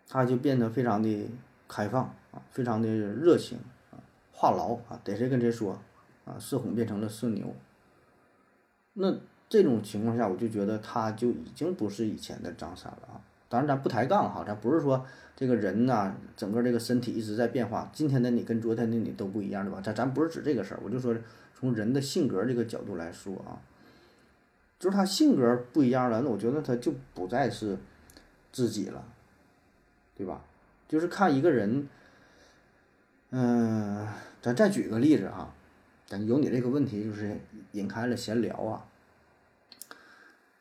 [0.07, 1.29] 他就变得非常的
[1.67, 3.57] 开放啊，非常的热情
[3.91, 3.99] 啊，
[4.31, 5.79] 话痨啊，逮谁跟谁说
[6.25, 7.53] 啊，社恐变成了社牛。
[8.93, 9.13] 那
[9.49, 13.19] 这种情况下，我就觉得他就已经不是以前的张三了啊。
[13.49, 15.05] 当然，咱不抬杠哈，咱不是说
[15.35, 19.79] 这个人呢，整个这个身体一直在变化，今天的你跟昨天的你都不一样，对吧？
[19.81, 21.15] 咱咱不是指这个事儿，我就说
[21.53, 23.59] 从人的性格这个角度来说啊。
[24.79, 27.77] 就是他性格不一样了，那我觉得他就不再是
[28.51, 29.03] 自己了，
[30.15, 30.41] 对吧？
[30.87, 31.87] 就是看一个人，
[33.31, 34.07] 嗯，
[34.41, 35.53] 咱再举个例子哈，
[36.05, 37.39] 咱有你这个问题，就是
[37.71, 38.85] 引开了闲聊啊。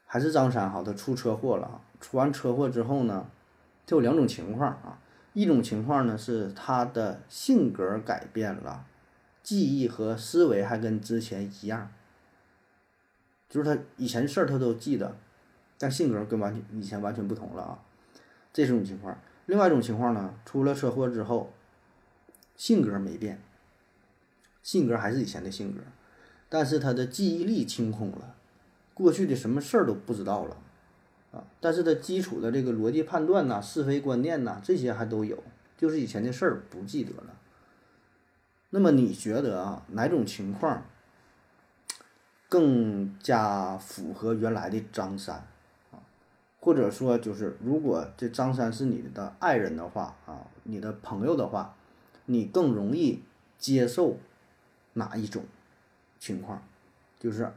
[0.06, 3.28] 还是张三哈，他出车祸了，出完车祸之后呢，
[3.84, 4.98] 就有两种情况啊，
[5.34, 8.86] 一种情况呢是他的性格改变了，
[9.42, 11.90] 记忆和思维还跟之前一样。
[13.48, 15.16] 就是他以前事儿他都记得，
[15.78, 17.78] 但性格跟完全以前完全不同了啊，
[18.52, 19.18] 这是种情况。
[19.46, 21.52] 另外一种情况呢，出了车祸之后，
[22.56, 23.40] 性格没变，
[24.62, 25.80] 性格还是以前的性格，
[26.48, 28.34] 但是他的记忆力清空了，
[28.92, 30.56] 过去的什么事儿都不知道了
[31.30, 31.44] 啊。
[31.60, 35.40] 但是他基础的这个逻辑判断呐、是非观念呐，这些还都有，
[35.76, 37.38] 就是以前的事儿不记得了。
[38.70, 40.82] 那么你觉得啊，哪种情况？
[42.48, 45.36] 更加符合原来的张三
[45.90, 45.98] 啊，
[46.60, 51.74] 或者说就是，如果这张三是你的爱人的话啊，你的朋友的话，
[52.26, 53.22] 你更容易
[53.58, 54.16] 接受
[54.92, 55.44] 哪一种
[56.20, 56.62] 情况？
[57.18, 57.50] 就是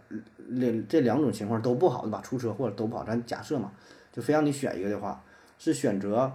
[0.59, 2.21] 这这两种情况都不好的吧？
[2.21, 3.71] 出车祸都不好，咱假设嘛，
[4.11, 5.21] 就非让你选一个的话，
[5.59, 6.31] 是选择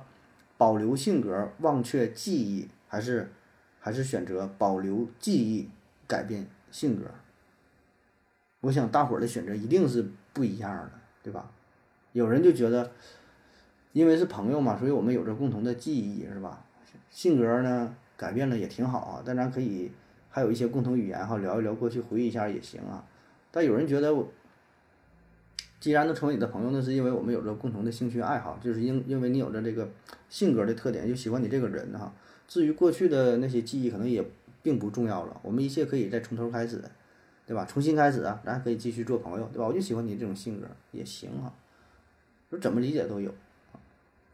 [0.56, 3.32] 保留性格忘却记忆，还是
[3.80, 5.68] 还是选择保留记忆
[6.06, 7.06] 改变性格？
[8.64, 10.90] 我想大伙儿的选择一定是不一样的，
[11.22, 11.50] 对吧？
[12.12, 12.90] 有人就觉得，
[13.92, 16.64] 因为是朋友嘛，所以我们有着共同的记忆，是吧？
[17.10, 19.90] 性格呢改变了也挺好啊，但咱可以
[20.30, 23.04] 还有一些共同语言哈，聊一聊过去，回忆一下也行啊。
[23.50, 24.12] 但有人觉得，
[25.78, 29.90] 既然能成为你的朋友，那是因为我们有着共同的兴趣爱好，就是因因为你有着这个
[30.30, 32.12] 性格的特点，就喜欢你这个人哈。
[32.48, 34.24] 至于过去的那些记忆，可能也
[34.62, 36.82] 并不重要了，我们一切可以再从头开始。
[37.46, 37.64] 对吧？
[37.66, 39.66] 重新开始啊，咱可以继续做朋友，对吧？
[39.66, 41.52] 我就喜欢你这种性格也行啊，
[42.50, 43.30] 就怎么理解都有
[43.72, 43.76] 啊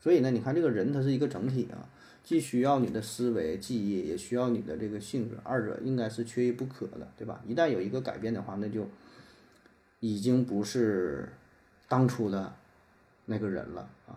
[0.00, 1.88] 所以呢，你看这个人他是一个整体啊，
[2.22, 7.42] 既需要你的思维记忆，也需要你的这个性格，二者应该是缺一不可的，对吧？
[7.46, 8.86] 一旦有一个改变的话，那就
[9.98, 11.28] 已经不是
[11.88, 12.54] 当初的
[13.26, 14.14] 那个人了啊。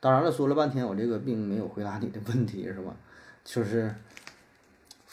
[0.00, 2.96] 当然了，说了半天，我这个并没有回答你的问题，是吧？
[3.44, 3.94] 就是。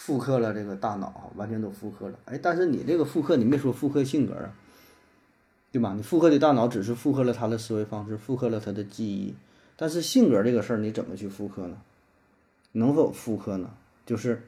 [0.08, 2.18] 复刻了这个大脑，完全都复刻了。
[2.24, 4.54] 哎，但是你这个复刻，你没说复刻性格啊，
[5.70, 5.94] 对吧？
[5.98, 9.36] 你复刻的大脑只是复刻了他的思维方式，复刻了他的记忆，
[9.76, 11.76] 但是性格这个事儿，你怎么去复刻呢？
[12.72, 13.70] 能否复刻呢？
[14.06, 14.44] 就是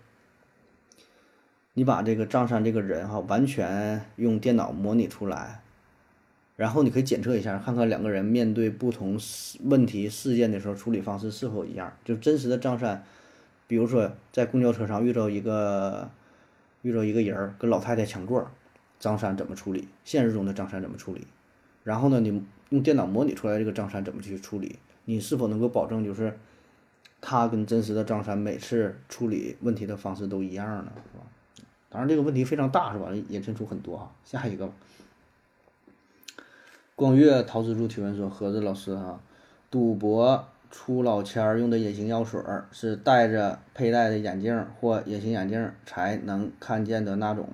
[1.73, 5.61] 你把这个张三这个人哈，完全用电脑模拟出来，
[6.55, 9.19] 然后你可以检测一下，看看两个人面对不同
[9.65, 11.91] 问题事件的时候，处理方式是否一样。
[12.05, 13.03] 就真实的张三。
[13.69, 16.09] 比如说，在公交车上遇到一个
[16.81, 18.49] 遇到一个人儿跟老太太抢座，
[18.99, 19.87] 张三怎么处理？
[20.03, 21.27] 现实中的张三怎么处理？
[21.83, 24.79] 然后呢，你用电脑模拟出来这个张三怎么去处理？
[25.05, 26.35] 你是否能够保证就是
[27.21, 30.91] 他跟真实的张三每次处理问题的方式都一样呢？
[30.95, 31.23] 是吧？
[31.89, 33.11] 当然这个问题非常大，是吧？
[33.29, 34.09] 引申出很多啊。
[34.25, 34.71] 下一个，
[36.95, 39.21] 光月陶之助提问说：盒子老师啊，
[39.69, 40.47] 赌博。
[40.71, 47.49] 出老千儿用的隐形药水儿是戴着佩戴的眼镜或隐形眼镜才能看见的那种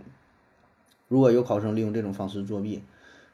[1.07, 2.83] 如果有考生利用这种方式作弊，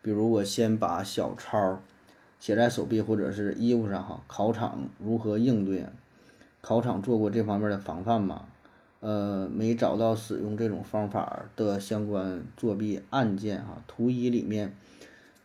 [0.02, 1.82] 比如我先把小抄
[2.40, 5.86] 写在手臂或者是衣服上，哈，考场如何应对？
[6.62, 8.46] 考场做过这方面的防范吗？
[9.00, 14.76] 呃，没找到使用这种方法的相关作弊案件，哈，图一里面。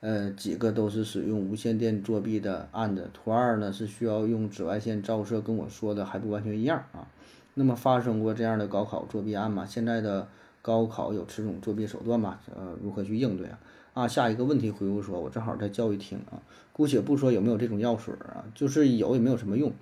[0.07, 3.11] 呃，几个都是使用无线电作弊的案子。
[3.12, 7.09] 图二呢是需要用紫外线照射，跟我说的还不完全一样啊。
[7.54, 9.66] 那么发生过这样的高考作弊案吗？
[9.66, 10.28] 现在的
[10.62, 12.38] 高考有此种作弊手段吗？
[12.54, 13.59] 呃，如何去应对啊？
[13.94, 16.38] 啊，下一个问题回复说，我正好在教育厅啊。
[16.72, 19.72] 姑且不说有没有这种药水啊，就是有也没有什么用。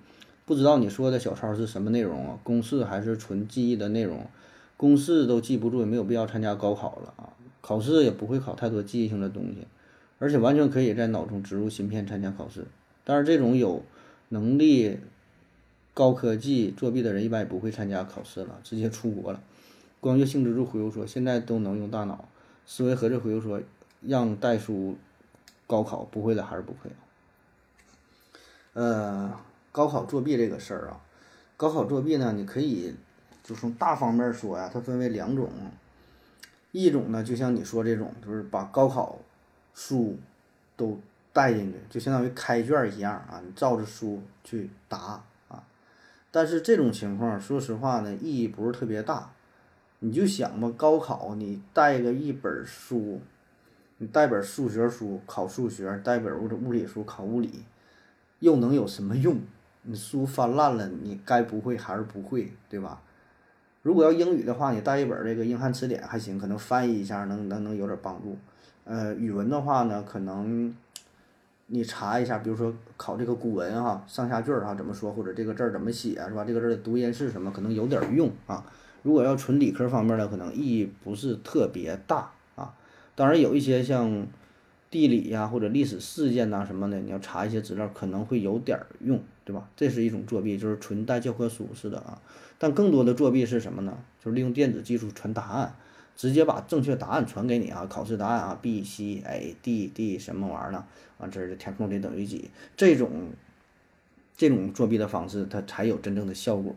[0.47, 2.39] 不知道你说的小抄是什么内容啊？
[2.41, 4.25] 公式还是纯记忆的内容？
[4.75, 7.29] 公式都记不住，也没有必要参加高考了啊。
[7.61, 9.67] 考试也不会考太多记忆性的东西。
[10.17, 12.65] 而且完全可以在脑中植入芯片参加考试，
[13.03, 13.83] 但是这种有
[14.29, 14.99] 能力、
[15.93, 19.41] 高科技作弊的人一般也不会参加考试了，直接出国了。
[19.99, 22.29] 光月性之助回复说：“现在都能用大脑
[22.65, 23.61] 思维盒子回复说
[24.01, 24.95] ：“让代书
[25.67, 26.89] 高考不会的还是不会。”
[28.73, 29.37] 呃，
[29.71, 31.01] 高考作弊这个事儿啊，
[31.57, 32.93] 高考作弊呢，你可以
[33.43, 35.49] 就从大方面说呀，它分为两种，
[36.71, 39.19] 一种呢就像你说这种，就是把高考。
[39.75, 40.17] 书
[40.75, 40.99] 都
[41.31, 45.61] 带进去，就相当于开卷一样啊，你照着书去答啊。
[46.31, 49.31] 但是这种情况，说实话呢，意义不是特别大。
[49.99, 53.21] 你就想吧，高考你带个一本书，
[53.97, 57.63] 你带本数学书考数学，带本物物理书考物理，
[58.39, 59.39] 又能有什么用？
[59.83, 63.01] 你书翻烂了，你该不会还是不会，对吧？
[63.81, 68.37] 如果要英语的话，你带一本这个英汉词典还行，可能翻译一下能能能有点帮助。
[68.85, 70.73] 呃，语文的话呢，可能
[71.67, 76.45] 你查一下，比如说考这个古文哈，上下句儿哈怎么说，或者这个字儿怎么写是吧？
[76.45, 78.63] 这个字的读音是什么，可能有点用啊。
[79.01, 82.75] 如果要纯理科方面的，可能意义不是特别大啊。
[83.15, 84.27] 当然有一些像
[84.91, 89.67] 地理呀或者历史事件呐什么的，你要查一些资料可能会有点用，对吧？
[89.75, 92.21] 这是一种作弊，就是纯带教科书似的啊。
[92.59, 93.97] 但更多的作弊是什么呢？
[94.23, 95.73] 就是利用电子技术传答案。
[96.15, 100.85] 直接把正确答案传给你啊，考试答案啊，B C A D D 什么玩意儿呢？
[101.17, 102.49] 完这儿填空题等于几？
[102.77, 103.31] 这种
[104.35, 106.75] 这种作弊的方式，它才有真正的效果，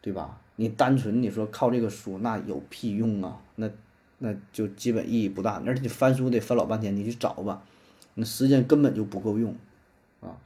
[0.00, 0.40] 对吧？
[0.56, 3.40] 你单纯你说靠这个书，那有屁用啊？
[3.56, 3.68] 那
[4.18, 5.62] 那就基本意义不大。
[5.66, 7.62] 而且你翻书得翻老半天，你去找吧，
[8.14, 9.56] 那时间根本就不够用
[10.20, 10.36] 啊。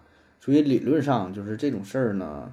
[0.41, 2.51] 所以理论上就是这种事儿呢，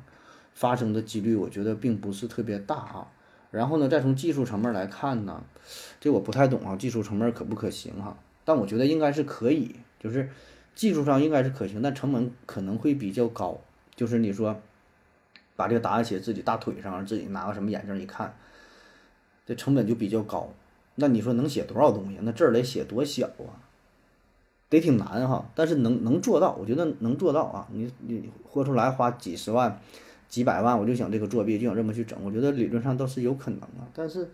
[0.53, 3.07] 发生的几率，我觉得并不是特别大啊。
[3.53, 5.43] 然后呢，再从技术层面来看呢，
[5.99, 8.17] 这我不太懂啊，技术层面可不可行哈？
[8.43, 10.27] 但我觉得应该是可以，就是
[10.73, 13.61] 技术上应该是可行，但成本可能会比较高。
[13.95, 14.59] 就是你说
[15.55, 18.35] 把这个答案写自己大腿上，自己拿个什么眼镜一看，
[19.45, 20.49] 这成本就比较高。
[20.95, 22.17] 那你说能写多少东西？
[22.23, 23.61] 那字儿得写多小啊？
[24.67, 25.45] 得挺难哈。
[25.53, 27.67] 但是能能做到，我觉得能做到啊。
[27.71, 29.79] 你你豁出来花几十万。
[30.29, 32.17] 几百万，我就想这个作弊，就想这么去整。
[32.23, 34.29] 我觉得理论上倒是有可能啊，但是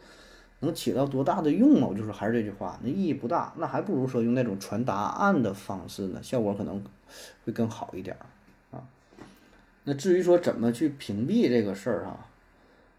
[0.60, 1.88] 能起到多大的用啊？
[1.90, 3.54] 我就是还是这句话，那意义不大。
[3.58, 6.84] 那还不如说用那种传答案的方式呢，效果可能
[7.46, 8.16] 会更好一点
[8.72, 8.84] 啊。
[9.84, 12.26] 那至于说怎么去屏蔽这个事儿哈，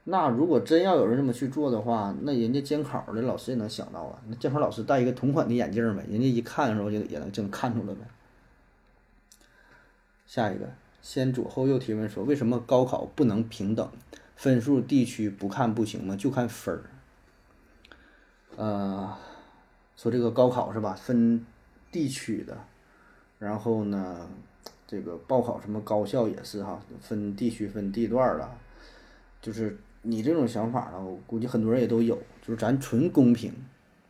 [0.04, 4.18] 那如果真要有人这么去做的话，那人家监考的老师也能想到啊。
[4.28, 8.00] 那监考老师戴一个同款的眼镜呗，人家一看的时候就也能就能看出来呗。
[10.26, 10.66] 下一个。
[11.02, 13.90] 先左后右提问说：“为什么高考不能平等？
[14.36, 16.16] 分数地区不看不行吗？
[16.16, 16.82] 就看分儿。”
[18.56, 19.16] 呃，
[19.96, 20.94] 说这个高考是吧？
[20.94, 21.44] 分
[21.90, 22.56] 地区的，
[23.38, 24.28] 然后呢，
[24.86, 28.56] 这个报考什么高校也是哈，分地区分地段了。
[29.40, 32.16] 就是你这种想法呢，我估计很多人也都有。
[32.42, 33.52] 就是咱纯公平，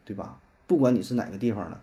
[0.04, 0.40] 对吧？
[0.66, 1.80] 不管你是哪个地方的，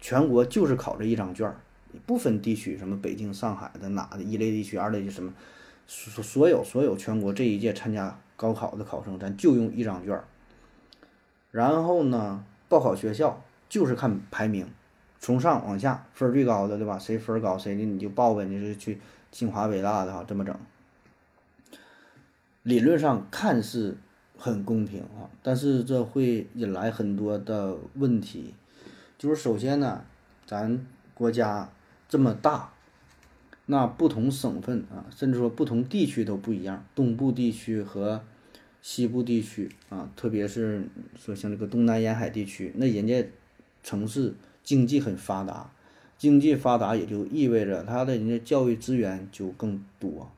[0.00, 1.60] 全国就是考这一张卷儿。
[2.04, 5.32] 不分地区，什么北京、上海的哪的一类地区、二类区什么，
[5.86, 10.22] 所所有所有全国这一届参加高考的考生，咱就用一张卷。
[11.50, 14.68] 然后呢，报考学校就是看排名，
[15.18, 16.98] 从上往下分最高的，对吧？
[16.98, 19.00] 谁分高谁的你就报呗，你是去
[19.32, 20.54] 清华北大的哈，这么整。
[22.62, 23.96] 理论上看似
[24.36, 28.54] 很公平啊，但是这会引来很多的问题，
[29.16, 30.04] 就是首先呢，
[30.46, 31.70] 咱国家。
[32.08, 32.72] 这么大，
[33.66, 36.84] 那不同省份啊，甚至说不同地区都不一样。
[36.94, 38.24] 东部地区和
[38.80, 43.26] 西部地区啊，特别是说像这个东南沿海地区，那人家
[43.82, 45.70] 城市经济很发达，
[46.16, 50.30] 经济发达也就意味着他的人家教育资源就更多，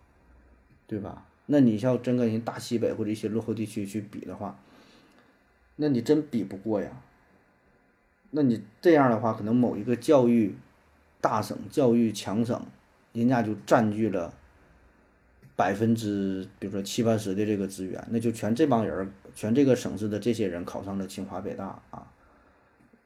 [0.88, 1.26] 对吧？
[1.46, 4.60] 那你像真跟人大西北或者一些落后地区去比的话，
[5.76, 6.90] 那你真比不过呀。
[8.30, 10.54] 那你这样的话，可能某一个教育
[11.20, 12.60] 大省、教育强省，
[13.12, 14.32] 人家就占据了
[15.56, 22.06] 百分之，比如说七八十的这个资源，那就全这帮人，全这个省市的这些人考上了清华北大啊。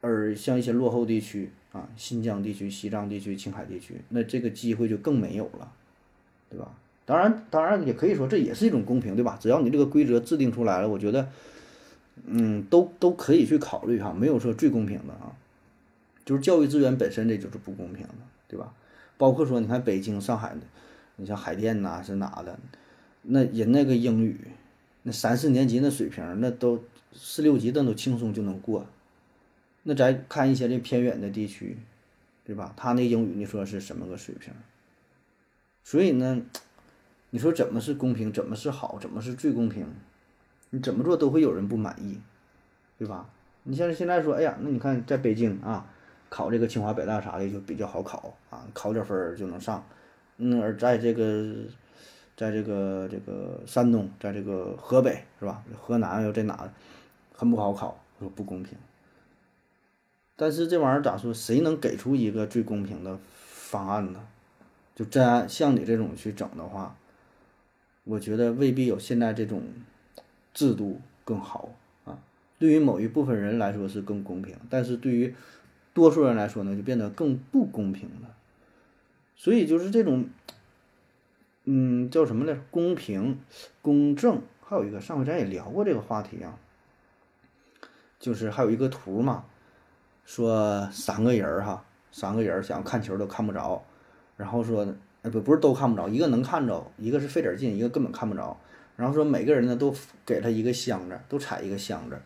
[0.00, 5.72] 而像一些落后地区啊，新疆地区、西藏地区、青海地区，那这个机会就更没有了，
[6.50, 6.70] 对吧？
[7.06, 9.38] 当然，当然也可以说这也是一种公平，对吧？
[9.40, 11.28] 只要你这个规则制定出来了，我觉得，
[12.26, 15.32] 嗯，都都可以去考虑哈，没有说最公平的啊。
[16.24, 18.14] 就是教育资源本身这就是不公平的，
[18.48, 18.72] 对吧？
[19.16, 20.60] 包括说你看北京、上海的，
[21.16, 22.58] 你像海淀呐是哪的，
[23.22, 24.38] 那人那个英语，
[25.02, 28.86] 那三四年级那水平，那都四六级那都轻松就能过。
[29.84, 31.76] 那咱看一些这偏远的地区，
[32.44, 32.72] 对吧？
[32.76, 34.52] 他那英语你说是什么个水平？
[35.82, 36.40] 所以呢，
[37.30, 38.32] 你说怎么是公平？
[38.32, 38.98] 怎么是好？
[38.98, 39.86] 怎么是最公平？
[40.70, 42.18] 你怎么做都会有人不满意，
[42.98, 43.28] 对吧？
[43.64, 45.86] 你像现在说，哎呀，那你看在北京啊，
[46.34, 49.86] 考这个清华北大啥的就比较好考啊，考点分就能上。
[50.38, 51.54] 嗯，而在这个，
[52.36, 55.62] 在这个这个山东，在这个河北是吧？
[55.80, 56.68] 河南又在哪，
[57.32, 58.76] 很不好考，说不公平。
[60.34, 61.32] 但是这玩意儿咋说？
[61.32, 64.18] 谁能给出一个最公平的方案呢？
[64.96, 66.96] 就真按像你这种去整的话，
[68.02, 69.62] 我觉得未必有现在这种
[70.52, 71.70] 制度更好
[72.04, 72.18] 啊。
[72.58, 75.32] 对于某一部分人来说是更公平，但是对于
[75.94, 78.34] 多数人来说呢，就变得更不公平了。
[79.36, 80.28] 所以就是这种，
[81.64, 82.60] 嗯，叫什么呢？
[82.70, 83.40] 公平、
[83.80, 86.58] 公正，还有一个上回咱也聊过这个话题啊，
[88.18, 89.46] 就是还有一个图嘛。
[90.24, 93.84] 说三个人哈，三个人儿想看球都看不着，
[94.36, 94.86] 然后说，
[95.22, 98.58] 哎不不是都看不着，一个能看着，一个是费点劲，一个根本看不着。
[98.96, 102.18] 然后说每个人呢都给他一个箱子，都踩一个箱子。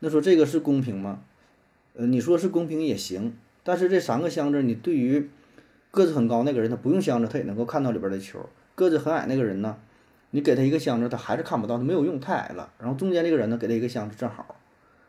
[0.00, 1.20] 那说这个是公平吗？
[1.96, 5.30] 呃，你说是公平也行，但是这三个箱子，你对于
[5.90, 8.46] 个子很高那个人，他不用箱子，他也能够看到里边的球。
[8.74, 9.78] 个子很矮那个人呢，
[10.32, 12.70] 你给他一个箱子，他还是看不到，他没有用，太矮了。
[12.78, 14.56] 然后中间这个人呢，给他一个箱子正好。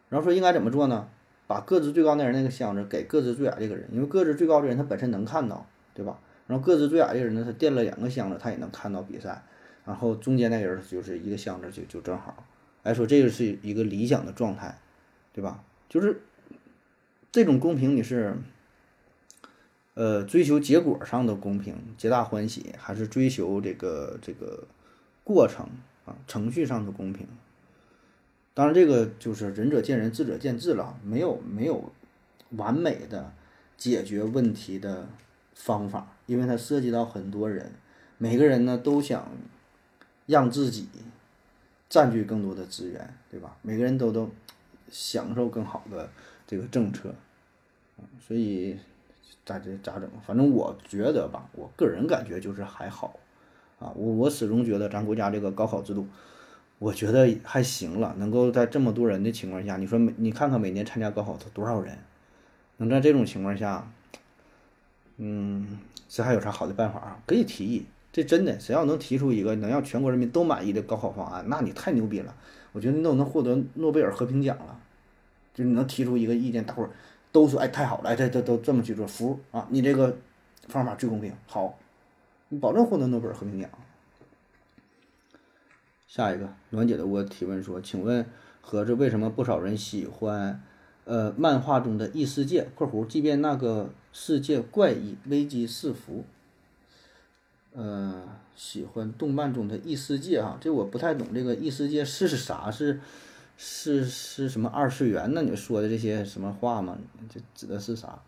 [0.08, 1.08] 然后说应该怎么做呢？
[1.46, 6.20] 把个子最高那人那个箱子给个子最矮这个人，因为个子最高的人他本身能看到，对吧？
[6.48, 9.44] 然后个子最矮这个人呢，他垫了两个箱子，他也能看到比赛。
[9.86, 12.46] 然后中间那人就是一个箱子就就正好。
[12.84, 14.78] 来说这个是一个理想的状态，
[15.34, 15.64] 对吧？
[15.90, 16.22] 就是
[17.38, 18.36] 这种公平，你是
[19.94, 24.64] 呃追求结果上的公平，皆大欢喜，还是追求这个这个
[25.24, 25.70] 过程
[26.08, 27.28] 啊程序上的公平？
[28.56, 31.92] 当然，这个就是仁者见仁，智者见智了，没有没有
[32.54, 33.32] 完美的
[33.78, 35.08] 解决问题的
[35.54, 37.72] 方法，因为它涉及到很多人，
[38.18, 39.30] 每个人呢都想
[40.26, 40.90] 让自己
[41.88, 43.56] 占据更多的资源，对吧？
[43.62, 44.28] 每个人都都
[44.90, 46.10] 享受更好的
[46.48, 47.14] 这个政策，
[48.20, 48.78] 所以
[49.46, 50.10] 咋这咋整？
[50.26, 53.20] 反正我觉得吧，我个人感觉就是还好
[53.80, 56.08] 啊，我我始终觉得咱国家这个高考制度。
[56.80, 61.98] 我觉得还行了，能够在这么多人的情况下，你说每你看看每年参加高考都多少人，
[62.78, 63.92] 能在这种情况下，
[65.18, 67.20] 嗯，这还有啥好的办法啊？
[67.26, 72.36] 可以提议，这真的，谁要能提出一个能让全国人民都满意的高考方案，那你太牛逼了！
[72.74, 74.80] 我觉得你都能获得诺贝尔和平奖了，
[75.56, 76.88] 就你能提出一个意见，大伙
[77.38, 79.68] 都说哎太好了，哎这这都这么去做，服啊！
[79.70, 80.18] 你这个
[80.68, 81.78] 方法最公平，好，
[82.50, 83.70] 你保证获得诺贝尔和平奖。
[86.08, 88.26] 下一个暖姐的我提问说：“请问
[88.62, 90.64] 盒子为什么不少人喜欢，
[91.06, 96.26] 呃，漫画中的异世界？（括弧即便那个世界怪异、危机四伏）
[97.76, 98.24] 呃，
[98.56, 100.58] 喜欢动漫中的异世界啊？
[100.60, 102.72] 这我不太懂，这个异世界是啥？
[102.72, 103.00] 是
[103.58, 105.42] 是是什么二次元呢？
[105.42, 106.98] 你说的这些什么话吗？
[107.28, 108.20] 这指的是啥？”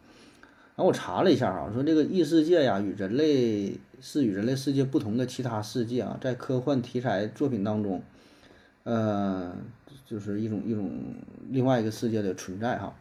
[0.75, 8.01] 然后我查了一下啊，说这个异世界呀，与人类是与人类世界不同的其他世界啊，在科幻题材作品当中，
[8.85, 9.53] 呃，
[10.05, 10.89] 就是一种一种
[11.49, 12.95] 另外一个世界的存在哈。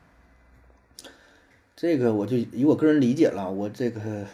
[1.76, 4.26] 这个我就以我个人理解了，我这个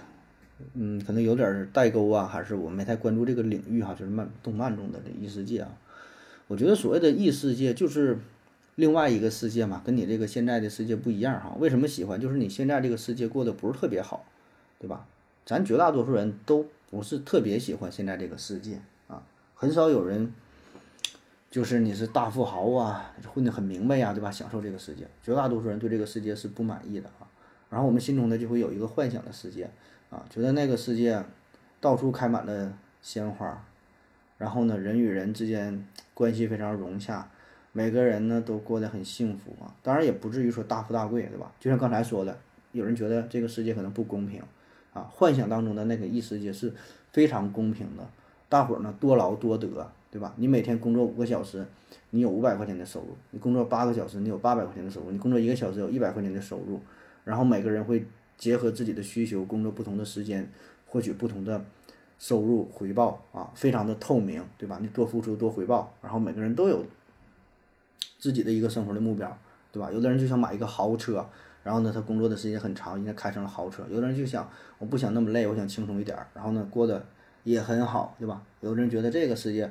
[0.73, 5.69] 嗯，可能有点代沟啊，还是我没太关注这个领域哈，就是漫动漫中的这异世界啊。
[6.47, 8.19] 我觉得所谓的异世界就是。
[8.77, 11.55] 另外一个世界嘛，跟你这个现在的世界不一样哈。
[11.61, 12.21] 为什么喜欢？
[12.21, 14.27] 就是你现在这个世界过得不是特别好，
[14.81, 15.07] 对吧？
[15.47, 19.23] 咱绝大多数人都不是特别喜欢现在这个世界啊，
[19.55, 20.35] 很少有人
[21.53, 24.29] 就是你是大富豪啊，混得很明白呀，对吧？
[24.29, 27.31] 享受这个世界，绝大多数人对这个世界是不满意的啊。
[27.71, 29.71] 然后我们心中呢就会有一个幻想的世界
[30.11, 31.25] 啊，觉得那个世界
[31.81, 33.65] 到处开满了鲜花，
[34.39, 37.29] 然后呢人与人之间关系非常融洽。
[37.73, 41.53] 每个人呢都过得很幸福啊，当然也不至于说大富大贵，对吧？
[41.59, 42.39] 就像刚才说的，
[42.71, 44.41] 有人觉得这个世界可能不公平
[44.93, 46.73] 啊，幻想当中的那个异世界是
[47.11, 48.09] 非常公平的，
[48.49, 50.33] 大伙儿呢多劳多得，对吧？
[50.37, 51.67] 你每天工作五个小时，
[52.11, 56.81] 你有五百块钱的收入；你工作八个小时，你有八百块钱的收入；你工作一个小时有一百块钱的收入。
[57.25, 58.07] 然后每个人会
[58.39, 60.49] 结合自己的需求，工作不同的时间，
[60.87, 61.65] 获取不同的
[62.25, 64.79] 收入回报啊，非常的透明，对吧？
[64.81, 66.83] 你多付出多回报，然后每个人都有
[68.19, 69.37] 自己的一个生活的目标，
[69.71, 69.93] 对吧？
[69.93, 71.29] 有的人就想买一个豪车，
[71.63, 74.49] 然后呢，他工作的时间很长，应该开上了豪车；有的人就想
[74.79, 77.05] 我不想那么累，我想轻松一点，然后呢，过得
[77.43, 78.41] 也很好，对吧？
[78.63, 79.71] 有的人觉得这个世界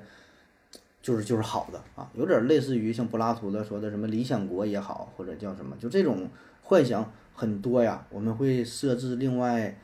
[1.02, 6.30] 就是就是好的啊，有点类似于像柏拉图的说的什么理想国也好，或者叫什么，就这种
[6.62, 7.12] 幻想。
[7.36, 9.76] 很多呀，我们会设置另外，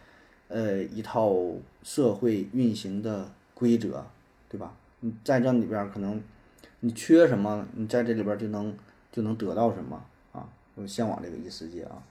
[0.50, 1.34] 呃，一套
[1.82, 4.06] 社会运行的规则，
[4.50, 4.76] 对吧？
[5.00, 6.22] 你在这里边可能
[6.82, 8.76] 你缺什么，你在这里边就能
[9.12, 10.50] 就能得到什么啊？
[10.76, 12.04] 我向往这个异世界啊，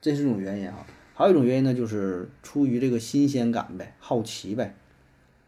[0.00, 0.84] 这是一种原因啊。
[1.14, 4.74] 还有一种原因呢，就是出于这个新鲜感呗，好奇呗，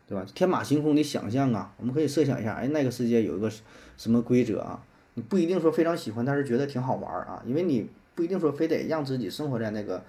[0.07, 0.25] 对吧？
[0.35, 3.51] 天马行空的想象啊，我们可以设想一下，哎，那个世界有一个
[3.97, 4.85] 什么规则啊？
[5.15, 7.89] 你不一定说非常喜欢，但是觉得挺好玩啊，因为你。
[8.17, 10.01] 不一定说非得让自己生活在那个，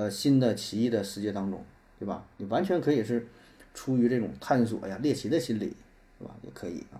[0.00, 1.62] 呃，新的奇异的世界当中，
[1.98, 2.24] 对吧？
[2.38, 3.26] 你完全可以是
[3.74, 5.76] 出于这种探索呀、猎奇的心理，
[6.18, 6.34] 是吧？
[6.42, 6.96] 也可以啊。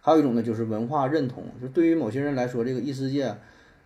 [0.00, 3.36] 还有一种呢，就是文化认同，就对于某些人来说，这个异世界，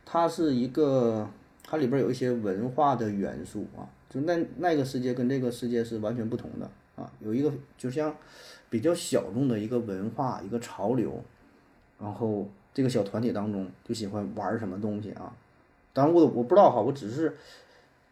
[0.06, 1.28] 它是一个，
[1.62, 8.16] 它里边有一些文化的元素啊，就那那个世界跟这个世界是完全不同的啊，有一个就像
[8.70, 11.22] 比较小众的一个文化、一个潮流，
[12.00, 12.48] 然后。
[12.74, 15.34] 这个小团体当中就喜欢玩什么东西啊？
[15.94, 17.34] 当然我我不知道哈，我只是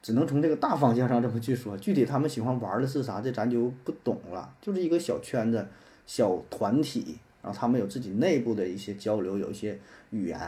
[0.04, 4.54] 只能从这个大方向上这么去说，具体他们喜欢玩的是啥，这咱就不懂了。
[4.60, 5.66] 就是一个小圈子、
[6.04, 9.80] 小团体，然后他们有自己内部的一些交流，有一些
[10.10, 10.38] 语言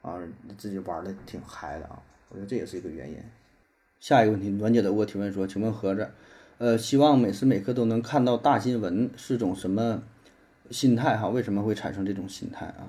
[0.00, 0.16] 啊，
[0.56, 2.00] 自己玩的挺嗨的啊。
[2.28, 3.16] 我觉得这也是一个原因。
[3.98, 6.08] 下一个问题，暖姐的我提问说，请问盒子，
[6.58, 10.04] 呃，希望每时每刻都能看到大新闻是种什么
[10.70, 11.28] 心态哈？
[11.28, 12.86] 为什么会产生这种心态啊？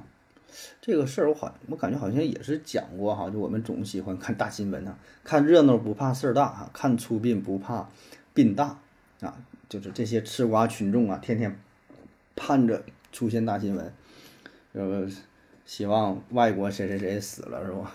[0.82, 7.88] 这个事儿我好，我感觉好像也是讲过哈，就我们总喜欢看大新闻啊，看热闹不怕事儿大哈，看出殡不怕
[8.34, 8.78] 殡大
[9.22, 9.38] 啊，
[9.70, 11.60] 就是这些吃瓜群众啊，天天
[12.36, 13.94] 盼着出现大新闻，
[14.74, 15.08] 呃，
[15.66, 17.92] 希望外国谁谁谁死了是吧？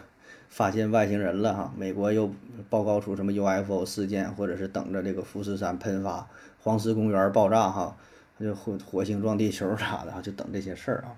[0.48, 2.32] 发现外星人了哈，美国又
[2.70, 6.26] 报告出什么 UFO 事件，或者是等着这个富士山喷发、
[6.58, 7.94] 黄石公园爆炸哈，
[8.40, 11.12] 就火火星撞地球啥的哈，就等这些事儿啊。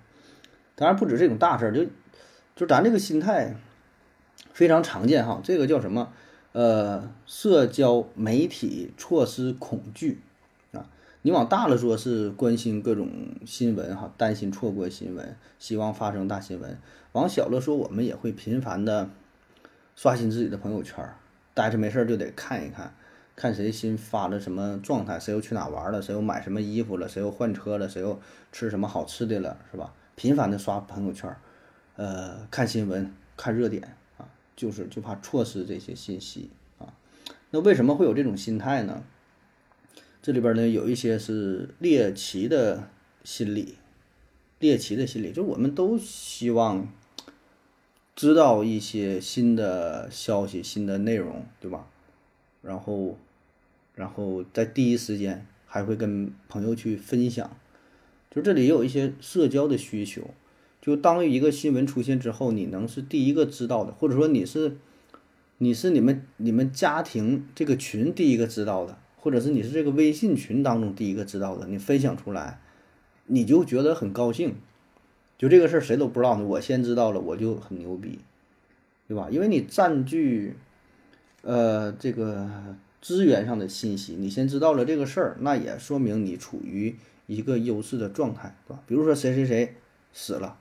[0.80, 1.84] 当然不止这种大事儿，就
[2.56, 3.54] 就咱这个心态
[4.54, 5.38] 非常常见哈。
[5.44, 6.10] 这个叫什么？
[6.52, 10.22] 呃，社交媒体错失恐惧
[10.72, 10.88] 啊。
[11.20, 13.10] 你往大了说，是关心各种
[13.44, 16.78] 新闻哈，担心错过新闻，希望发生大新闻。
[17.12, 19.10] 往小了说，我们也会频繁的
[19.94, 21.06] 刷新自己的朋友圈，
[21.52, 22.94] 待着没事儿就得看一看，
[23.36, 28.18] 看谁新发了什么状态，谁又去哪玩了，谁又买什么衣服了，谁又换车了，谁又
[28.50, 29.92] 吃什么好吃的了，是吧？
[30.20, 31.34] 频繁的刷朋友圈，
[31.96, 36.92] 呃，看新闻、看热点啊，就是就怕错失这些信息啊。
[37.48, 39.02] 那为什么会有这种心态呢？
[40.20, 42.90] 这里边呢有一些是猎奇的
[43.24, 43.78] 心理，
[44.58, 46.86] 猎奇的心理，就是我们都希望
[48.14, 51.86] 知道一些新的消息、新的内容，对吧？
[52.60, 53.16] 然后，
[53.94, 57.56] 然后在第一时间还会跟朋友去分享。
[58.30, 60.30] 就这里也有一些社交的需求，
[60.80, 64.76] 就当一个新闻出现之后，你能是第一个知道的，或者说你是，
[65.58, 72.60] 你是你们你们家庭这个群第一个知道的，或者是你是这个微信群当中第一个知道的，你分享出来，
[73.26, 74.54] 你就觉得很高兴，
[75.36, 78.20] 就这个事儿谁都不知道呢，我先知道了，我就很牛逼，
[79.08, 79.26] 对吧？
[79.28, 80.54] 因为你占据，
[81.42, 82.48] 呃，这个
[83.02, 86.94] 资源上的信息，你先知道了这个事儿，那也说明你处于。
[87.30, 88.82] 一个优势的状态，对吧？
[88.88, 89.76] 比如说谁谁谁
[90.12, 90.58] 死了，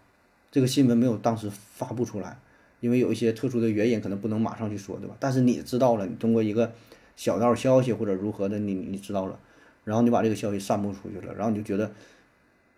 [0.52, 2.38] 这个新闻没有当时发布出来，
[2.80, 5.16] 因为有一些特殊的原因，可能不能马上去说，对吧？
[5.20, 6.72] 但是你知道了，你通过一个
[7.16, 9.40] 小道消息或者如何的，你你知道了，
[9.84, 11.92] 然后你把这个消息散布出去了，然后你就觉得，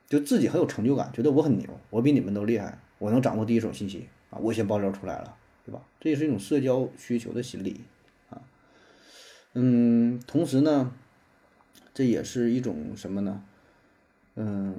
[0.08, 5.36] 就自己很有成就感，觉得我很牛，我比你们都厉害，我能掌握第一手信息啊，我先爆料出来了，
[5.66, 5.82] 对吧？
[6.00, 7.82] 这也是一种社交需求的心理
[8.30, 8.42] 啊。
[9.54, 10.94] 嗯，同时呢，
[11.94, 13.44] 这也是一种什么呢？
[14.44, 14.74] 嗯，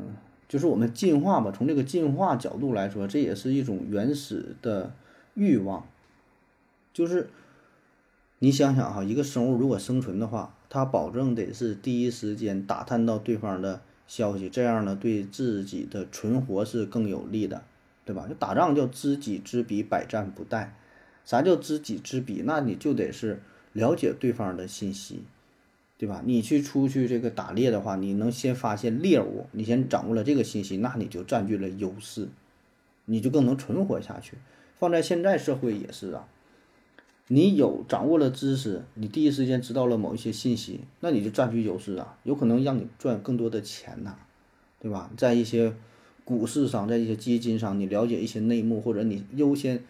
[0.48, 4.93] 就是我们进化吧，从这个进化角度来说，这也是一种原始的
[5.34, 5.86] 欲望。
[6.93, 7.30] 就是
[8.40, 17.62] 你想想哈，一个生物如果生存的话，它保证得是第一时间打探到对方的消息，这样呢对自己的存活是更有利的，
[18.05, 18.26] 对吧？
[18.28, 20.70] 就打仗叫知己知彼，百战不殆。
[21.24, 22.43] 啥叫知己知彼？
[22.44, 23.40] 那你就得是
[23.72, 25.22] 了解对方的信息，
[26.03, 26.20] 对吧？
[26.27, 32.29] 你去出去这个打猎的话，你能先发现猎物，你先掌握了这个信息，那你就占据了优势，
[33.05, 34.37] 你就更能存活下去。
[34.81, 36.27] 放在现在社会也是啊，
[37.29, 44.16] 你有掌握了知识，你第一时间知道了某一些信息，那你就占据优势啊，有可能让你赚更多的钱呐，
[44.81, 45.09] 对吧？
[45.16, 45.73] 在一些
[46.24, 49.85] 股市上，在一些基金上，你了解一些内幕，或者你优先。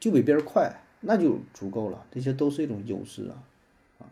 [0.00, 2.04] 就比别人快，那就足够了。
[2.10, 3.38] 这些都是一种优势啊，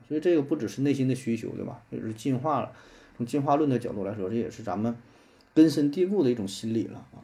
[0.08, 1.82] 所以这个不只是内心的需求，对吧？
[1.90, 2.72] 也是进化了。
[3.16, 4.96] 从进化论的角度来说，这也是咱们
[5.54, 7.20] 根深蒂固的一种心理了啊。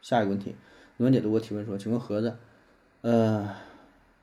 [0.00, 0.54] 下一个问题，
[0.96, 2.36] 暖姐给我提问说：“请问盒子，
[3.02, 3.54] 呃，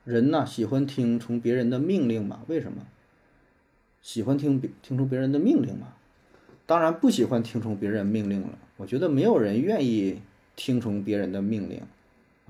[0.04, 2.40] 人呢喜欢听从别人的命令吗？
[2.48, 2.86] 为什么？
[4.02, 5.94] 喜欢听听从别人的命令吗？
[6.66, 8.58] 当然不喜欢听从别人命令了。
[8.78, 10.20] 我觉得没有人愿意
[10.56, 11.82] 听从别人的命令。”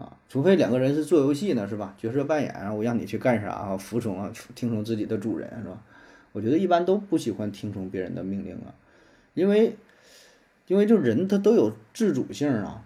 [0.00, 1.94] 啊，除非两个人是做游戏呢，是吧？
[1.98, 3.76] 角色扮演啊，我让你去干啥？
[3.76, 5.80] 服从啊，听从自己的主人，是吧？
[6.32, 8.72] 我觉得一般都不喜欢听从别人的命令啊，
[9.34, 9.76] 因为，
[10.68, 12.82] 因为就人他都有自主性啊，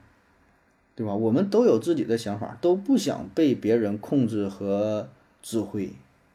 [0.97, 1.15] 对吧？
[1.15, 5.09] 我们都有自己的想法，都不想被别人控制和
[5.41, 5.93] 指挥，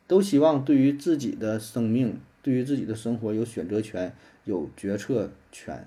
[0.07, 4.13] 都希望对于自己的生命、对于自己的生活有选择权、
[4.45, 5.85] 有决策权，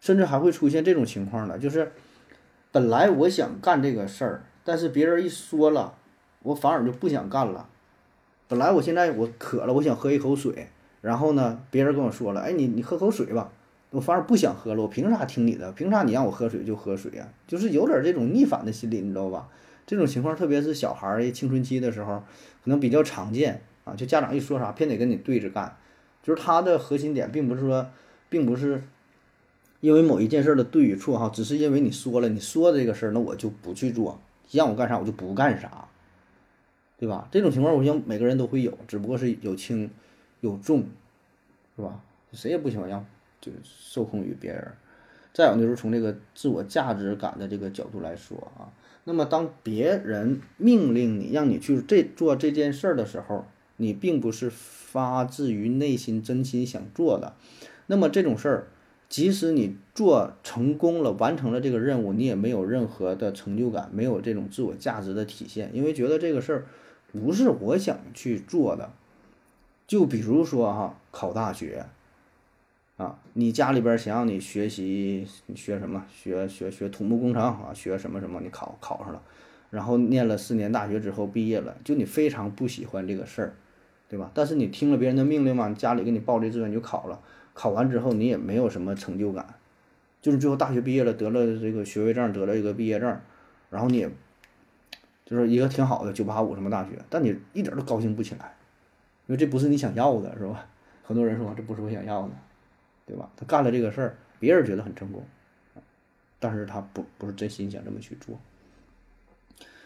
[0.00, 1.90] 甚至还会出现这种情况呢，就是。
[2.72, 5.94] 本来我想干这个事儿，但是别人一说了，
[6.42, 7.68] 我反而就不想干了。
[8.48, 10.68] 本来我现在我渴了，我想喝一口水，
[11.02, 13.52] 然后呢，别人跟我说了，哎，你你喝口水吧，
[13.90, 14.80] 我反而不想喝了。
[14.80, 15.70] 我凭啥听你的？
[15.72, 17.28] 凭啥你让我喝水就喝水呀？
[17.46, 19.48] 就是有点这种逆反的心理，你知道吧？
[19.86, 22.22] 这种情况，特别是小孩儿青春期的时候，
[22.64, 23.92] 可能比较常见啊。
[23.94, 25.76] 就家长一说啥，偏得跟你对着干，
[26.22, 27.86] 就是他的核心点，并不是说，
[28.30, 28.82] 并不是。
[29.82, 34.20] 因为某一件事的对与错，哈，只是因为你说了，你说这个事儿，那我就不去做，
[34.52, 35.88] 让我干啥我就不干啥，
[36.96, 37.26] 对吧？
[37.32, 39.90] 这种情况，我想每个人都会有，只不过是有轻
[40.40, 40.84] 有重，
[41.74, 42.00] 是吧？
[42.32, 43.04] 谁也不喜欢让
[43.40, 44.70] 就受控于别人。
[45.32, 48.70] 再有就是从这个自我价值感的这个角度来说啊，
[49.02, 53.46] 那么当别人命令你让你去这做这件事儿的时候，
[53.78, 57.34] 你并不是发自于内心真心想做的，
[57.88, 58.68] 那么这种事儿。
[59.12, 66.64] 即使你做成功了，完成了这个任务，你也没有任何的成就感，没有这种自我价值的体现，因为觉得这个事儿
[67.12, 68.90] 不是我想去做的。
[69.86, 71.84] 就比如说哈，考大学
[72.96, 76.06] 啊，你家里边想让你学习，学什么？
[76.10, 78.40] 学学学土木工程啊，学什么什么？
[78.40, 79.20] 你考考上了，
[79.68, 83.52] 然后念了四年大学之后毕业了，就你非常不喜欢这个事儿，
[84.08, 84.30] 对吧？
[84.32, 87.20] 但是你听了别人的命令嘛，家里给你报这志愿就考了。
[87.54, 89.54] 考完之后你也没有什么成就感，
[90.22, 93.20] 就是最后大学毕业了得了这个学位证，得了一个毕业证，
[93.70, 94.10] 然后你也
[95.26, 98.54] 就是一个挺好的九八五什么大学，但你一点都高兴不起来，
[99.26, 100.66] 因为这不是你想要的，是吧？
[101.02, 102.30] 很多人说这不是我想要的，
[103.06, 103.30] 对吧？
[103.36, 105.22] 他干了这个事儿，别人觉得很成功，
[106.38, 108.38] 但是他不不是真心想这么去做。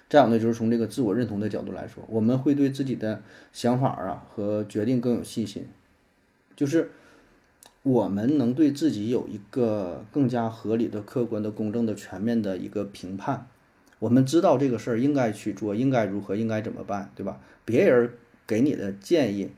[0.08, 3.22] 再有呢，就是从这个自我认同的角度来说，我们会对自己的
[3.52, 5.66] 想法啊和决定更有信心，
[6.54, 6.92] 就是。
[7.86, 13.46] 我们能对自己有一个更加合理的、客观的、公正的、全面的一个评判。
[14.00, 17.38] 我们知道这个事儿应该去做，应该如何，应该怎么办，对吧？
[17.64, 18.10] 别人
[18.44, 19.50] 给你的建议，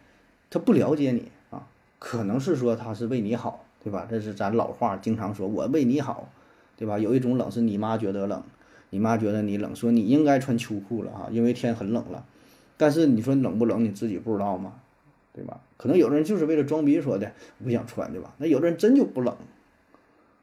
[0.50, 1.68] 他不了解你啊，
[1.98, 4.06] 可能是说他是为你好，对吧？
[4.10, 6.30] 这是咱老话经常说，我为你好，
[6.76, 6.98] 对吧？
[6.98, 8.42] 有一种冷是你妈觉得冷，
[8.90, 12.26] 你妈觉得你冷，说你应该穿秋裤了哈，因为天很冷了。
[12.76, 14.74] 但是你说冷不冷，你自己不知道吗？
[15.38, 15.60] 对吧？
[15.76, 18.34] 可能有的人就是为了装逼说的，我不想穿，对吧？
[18.38, 19.36] 那有的人真就不冷，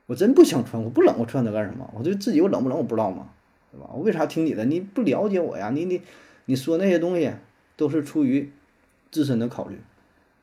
[0.05, 1.93] 我真不想穿，我不冷，我穿它干什么？
[1.97, 3.29] 我对自己我冷不冷我不知道吗？
[3.73, 3.89] 对吧？
[3.93, 4.63] 我为啥听你的？
[4.63, 5.69] 你不了解我呀？
[5.71, 6.01] 你你
[6.45, 7.29] 你说那些东西
[7.75, 8.49] 都是出于
[9.11, 9.77] 自身的考虑，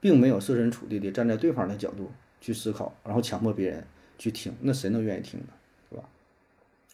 [0.02, 2.10] 并没有设身处地的站在对方的角度
[2.42, 3.82] 去思考，然后强迫别人
[4.18, 5.46] 去听，那谁能愿意听呢？
[5.88, 6.04] 对吧？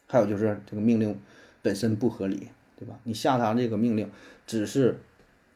[0.06, 1.18] 还有就是这个命令
[1.60, 3.00] 本身不合理，对吧？
[3.02, 4.08] 你下达这个命令
[4.46, 5.00] 只是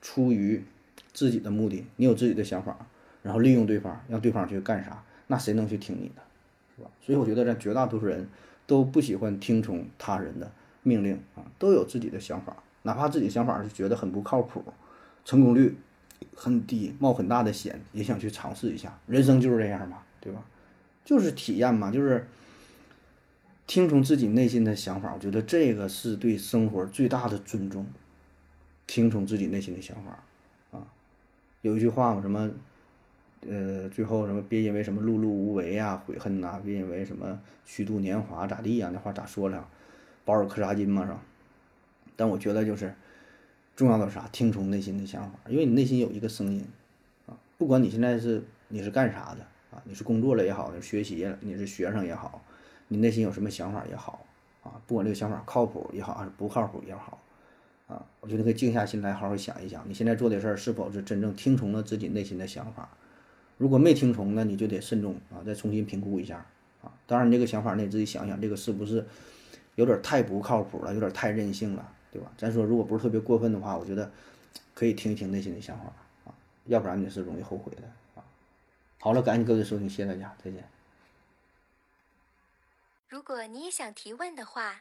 [0.01, 0.65] 出于。
[1.12, 2.86] 自己的目的，你有自己的想法，
[3.22, 6.22] 然后利用对方，让对方去干啥，那谁能去听你的，
[6.76, 6.90] 是吧？
[7.01, 8.28] 所以我觉得，咱绝大多数人
[8.66, 10.51] 都不喜欢听从他人的
[10.82, 14.64] 命令啊，都有自己的想法，哪怕自己想法是觉得很不靠谱，
[15.24, 15.76] 成功率
[16.34, 18.98] 很低，冒很大的险，也想去尝试一下。
[19.06, 20.43] 人生就是这样嘛，对吧？
[21.05, 22.26] 就是体验嘛，就是
[23.66, 25.12] 听从自己内心的想法。
[25.14, 27.86] 我觉得这个是对生活最大的尊重，
[28.86, 30.22] 听从自己内心的想法。
[31.62, 32.51] 有一句话嘛，什么
[33.48, 38.90] 呃，最后什么别因为什么碌碌无为啊、悔恨呐、别因为什么虚度年华咋地呀？
[38.93, 39.68] 那话咋说了？
[40.24, 41.22] 保尔柯察金嘛是吧？
[42.16, 42.93] 但我觉得就是
[43.76, 44.28] 重要的是啥？
[44.32, 46.64] 听从内心的想法，因为你内心有一个声音
[47.26, 52.43] 啊，不管你现在是你是干啥的啊，你是工作了也好，你学习了，你是学生也好，
[52.89, 54.26] 你内心有什么想法也好
[54.64, 57.20] 啊，不管这个想法靠谱也好，还是不靠谱也好。
[57.93, 62.89] 啊，我觉得可以静下心来好好想一想，你现在做的事儿是否是真正听从了自己内心的想法？
[63.59, 66.47] 如果没听从，那你就得慎重啊，再重新评估一下
[66.82, 66.90] 啊。
[67.06, 69.06] 当然，你这个想法你自己想想，这个是不是
[69.74, 72.32] 有点太不靠谱了，有点太任性了，对吧？
[72.39, 74.10] 咱说，如果不是特别过分的话，我觉得
[74.74, 75.85] 可以听一听内心的想法
[76.24, 77.82] 啊，要不然你是容易后悔的
[78.14, 78.24] 啊。
[78.98, 80.64] 好了，感谢各位收听，谢谢大家，再见。
[83.09, 84.81] 如果你也想提问的话。